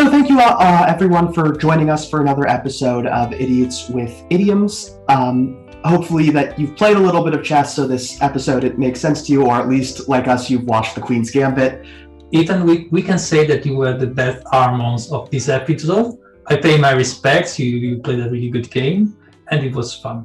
So, 0.00 0.10
thank 0.10 0.30
you, 0.30 0.40
uh, 0.40 0.86
everyone, 0.88 1.30
for 1.30 1.54
joining 1.54 1.90
us 1.90 2.08
for 2.08 2.22
another 2.22 2.48
episode 2.48 3.04
of 3.04 3.34
Idiots 3.34 3.90
with 3.90 4.24
Idioms. 4.30 4.96
Um, 5.10 5.68
hopefully, 5.84 6.30
that 6.30 6.58
you've 6.58 6.74
played 6.74 6.96
a 6.96 6.98
little 6.98 7.22
bit 7.22 7.34
of 7.34 7.44
chess, 7.44 7.74
so 7.76 7.86
this 7.86 8.18
episode 8.22 8.64
it 8.64 8.78
makes 8.78 8.98
sense 8.98 9.20
to 9.26 9.32
you, 9.32 9.44
or 9.44 9.56
at 9.56 9.68
least, 9.68 10.08
like 10.08 10.26
us, 10.26 10.48
you've 10.48 10.64
watched 10.64 10.94
the 10.94 11.02
Queen's 11.02 11.30
Gambit. 11.30 11.84
Ethan, 12.30 12.64
we, 12.64 12.88
we 12.90 13.02
can 13.02 13.18
say 13.18 13.46
that 13.46 13.66
you 13.66 13.76
were 13.76 13.94
the 13.94 14.06
Beth 14.06 14.42
Harmons 14.46 15.12
of 15.12 15.30
this 15.30 15.50
episode. 15.50 16.16
I 16.46 16.56
pay 16.56 16.78
my 16.78 16.92
respects. 16.92 17.58
You, 17.58 17.66
you 17.66 17.98
played 17.98 18.20
a 18.20 18.30
really 18.30 18.48
good 18.48 18.70
game, 18.70 19.14
and 19.50 19.62
it 19.62 19.74
was 19.74 19.94
fun. 19.94 20.24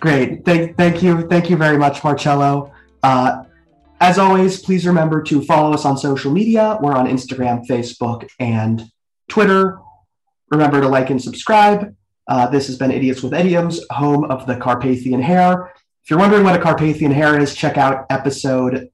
Great. 0.00 0.42
Thank, 0.46 0.78
thank 0.78 1.02
you. 1.02 1.28
Thank 1.28 1.50
you 1.50 1.58
very 1.58 1.76
much, 1.76 2.02
Marcello. 2.02 2.72
Uh, 3.02 3.44
as 4.00 4.18
always, 4.18 4.62
please 4.62 4.86
remember 4.86 5.22
to 5.24 5.42
follow 5.42 5.74
us 5.74 5.84
on 5.84 5.98
social 5.98 6.32
media. 6.32 6.78
We're 6.80 6.94
on 6.94 7.06
Instagram, 7.08 7.66
Facebook, 7.66 8.26
and 8.40 8.90
Twitter. 9.32 9.78
Remember 10.50 10.82
to 10.82 10.88
like 10.88 11.08
and 11.08 11.20
subscribe. 11.20 11.96
Uh, 12.28 12.46
this 12.50 12.66
has 12.66 12.76
been 12.76 12.90
Idiots 12.90 13.22
with 13.22 13.32
Idioms, 13.32 13.80
home 13.90 14.24
of 14.24 14.46
the 14.46 14.56
Carpathian 14.56 15.22
Hare. 15.22 15.72
If 16.04 16.10
you're 16.10 16.18
wondering 16.18 16.44
what 16.44 16.54
a 16.54 16.62
Carpathian 16.62 17.12
Hare 17.12 17.40
is, 17.40 17.54
check 17.54 17.78
out 17.78 18.04
episode 18.10 18.90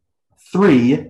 three, 0.53 1.07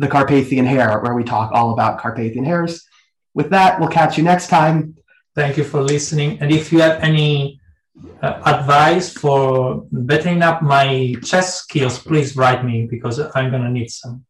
The 0.00 0.08
Carpathian 0.08 0.66
Hare, 0.66 0.98
where 1.02 1.14
we 1.14 1.22
talk 1.22 1.52
all 1.52 1.72
about 1.72 2.00
Carpathian 2.00 2.44
hares. 2.44 2.84
With 3.32 3.50
that, 3.50 3.78
we'll 3.78 3.90
catch 4.00 4.18
you 4.18 4.24
next 4.24 4.48
time. 4.48 4.96
Thank 5.36 5.56
you 5.56 5.62
for 5.62 5.80
listening. 5.80 6.40
And 6.40 6.50
if 6.50 6.72
you 6.72 6.80
have 6.80 7.00
any 7.00 7.60
uh, 8.22 8.42
advice 8.44 9.12
for 9.12 9.86
bettering 9.92 10.42
up 10.42 10.62
my 10.62 11.14
chess 11.22 11.60
skills, 11.60 12.00
please 12.00 12.36
write 12.36 12.64
me 12.64 12.88
because 12.90 13.20
I'm 13.36 13.50
going 13.50 13.62
to 13.62 13.70
need 13.70 13.90
some. 13.90 14.24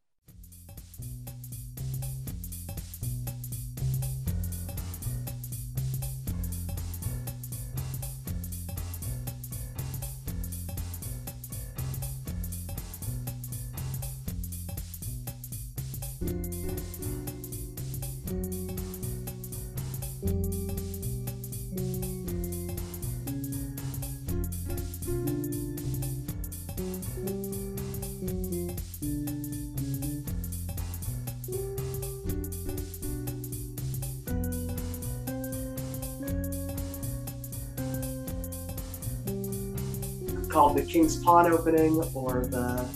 called 40.54 40.76
the 40.76 40.82
King's 40.82 41.16
Pawn 41.16 41.50
opening 41.52 42.00
or 42.14 42.44
the 42.44 42.87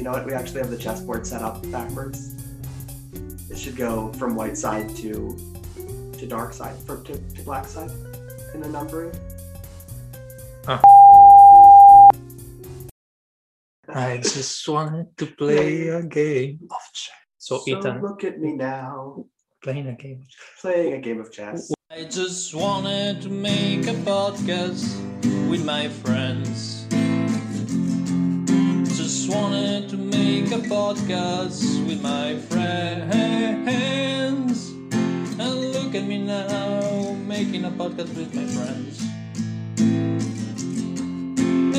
Wait, 0.00 0.04
you 0.06 0.10
know 0.10 0.16
what? 0.16 0.24
We 0.24 0.32
actually 0.32 0.60
have 0.62 0.70
the 0.70 0.78
chessboard 0.78 1.26
set 1.26 1.42
up 1.42 1.60
backwards. 1.70 2.34
It 3.50 3.58
should 3.58 3.76
go 3.76 4.10
from 4.14 4.34
white 4.34 4.56
side 4.56 4.88
to 4.96 5.36
to 6.16 6.26
dark 6.26 6.54
side, 6.54 6.74
from 6.86 7.04
to, 7.04 7.18
to 7.18 7.42
black 7.42 7.66
side 7.66 7.90
in 8.54 8.62
the 8.62 8.68
numbering. 8.70 9.12
I 13.92 14.16
just 14.18 14.66
wanted 14.66 15.14
to 15.18 15.26
play 15.26 15.88
a 15.88 16.02
game 16.02 16.60
of 16.70 16.80
chess. 16.94 17.12
So, 17.36 17.58
So 17.58 17.78
Ethan, 17.78 18.00
look 18.00 18.24
at 18.24 18.40
me 18.40 18.52
now, 18.52 19.26
playing 19.62 19.86
a 19.88 19.92
game. 19.92 20.24
playing 20.62 20.94
a 20.94 20.98
game 20.98 21.20
of 21.20 21.30
chess. 21.30 21.70
I 21.90 22.04
just 22.04 22.54
wanted 22.54 23.20
to 23.20 23.28
make 23.28 23.86
a 23.86 23.96
podcast 24.08 24.96
with 25.50 25.62
my 25.62 25.90
friends. 25.90 26.79
Wanted 29.30 29.88
to 29.90 29.96
make 29.96 30.50
a 30.50 30.58
podcast 30.66 31.62
with 31.86 32.02
my 32.02 32.34
friends. 32.50 32.90
And 35.38 35.72
look 35.72 35.94
at 35.94 36.04
me 36.04 36.18
now, 36.18 37.14
making 37.28 37.64
a 37.64 37.70
podcast 37.70 38.12
with 38.16 38.34
my 38.34 38.44
friends. 38.50 39.00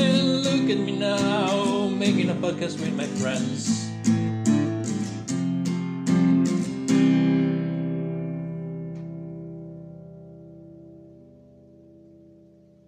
And 0.00 0.42
look 0.42 0.70
at 0.70 0.78
me 0.78 0.98
now, 0.98 1.88
making 1.88 2.30
a 2.30 2.34
podcast 2.34 2.80
with 2.80 2.94
my 2.96 3.04
friends. 3.20 3.91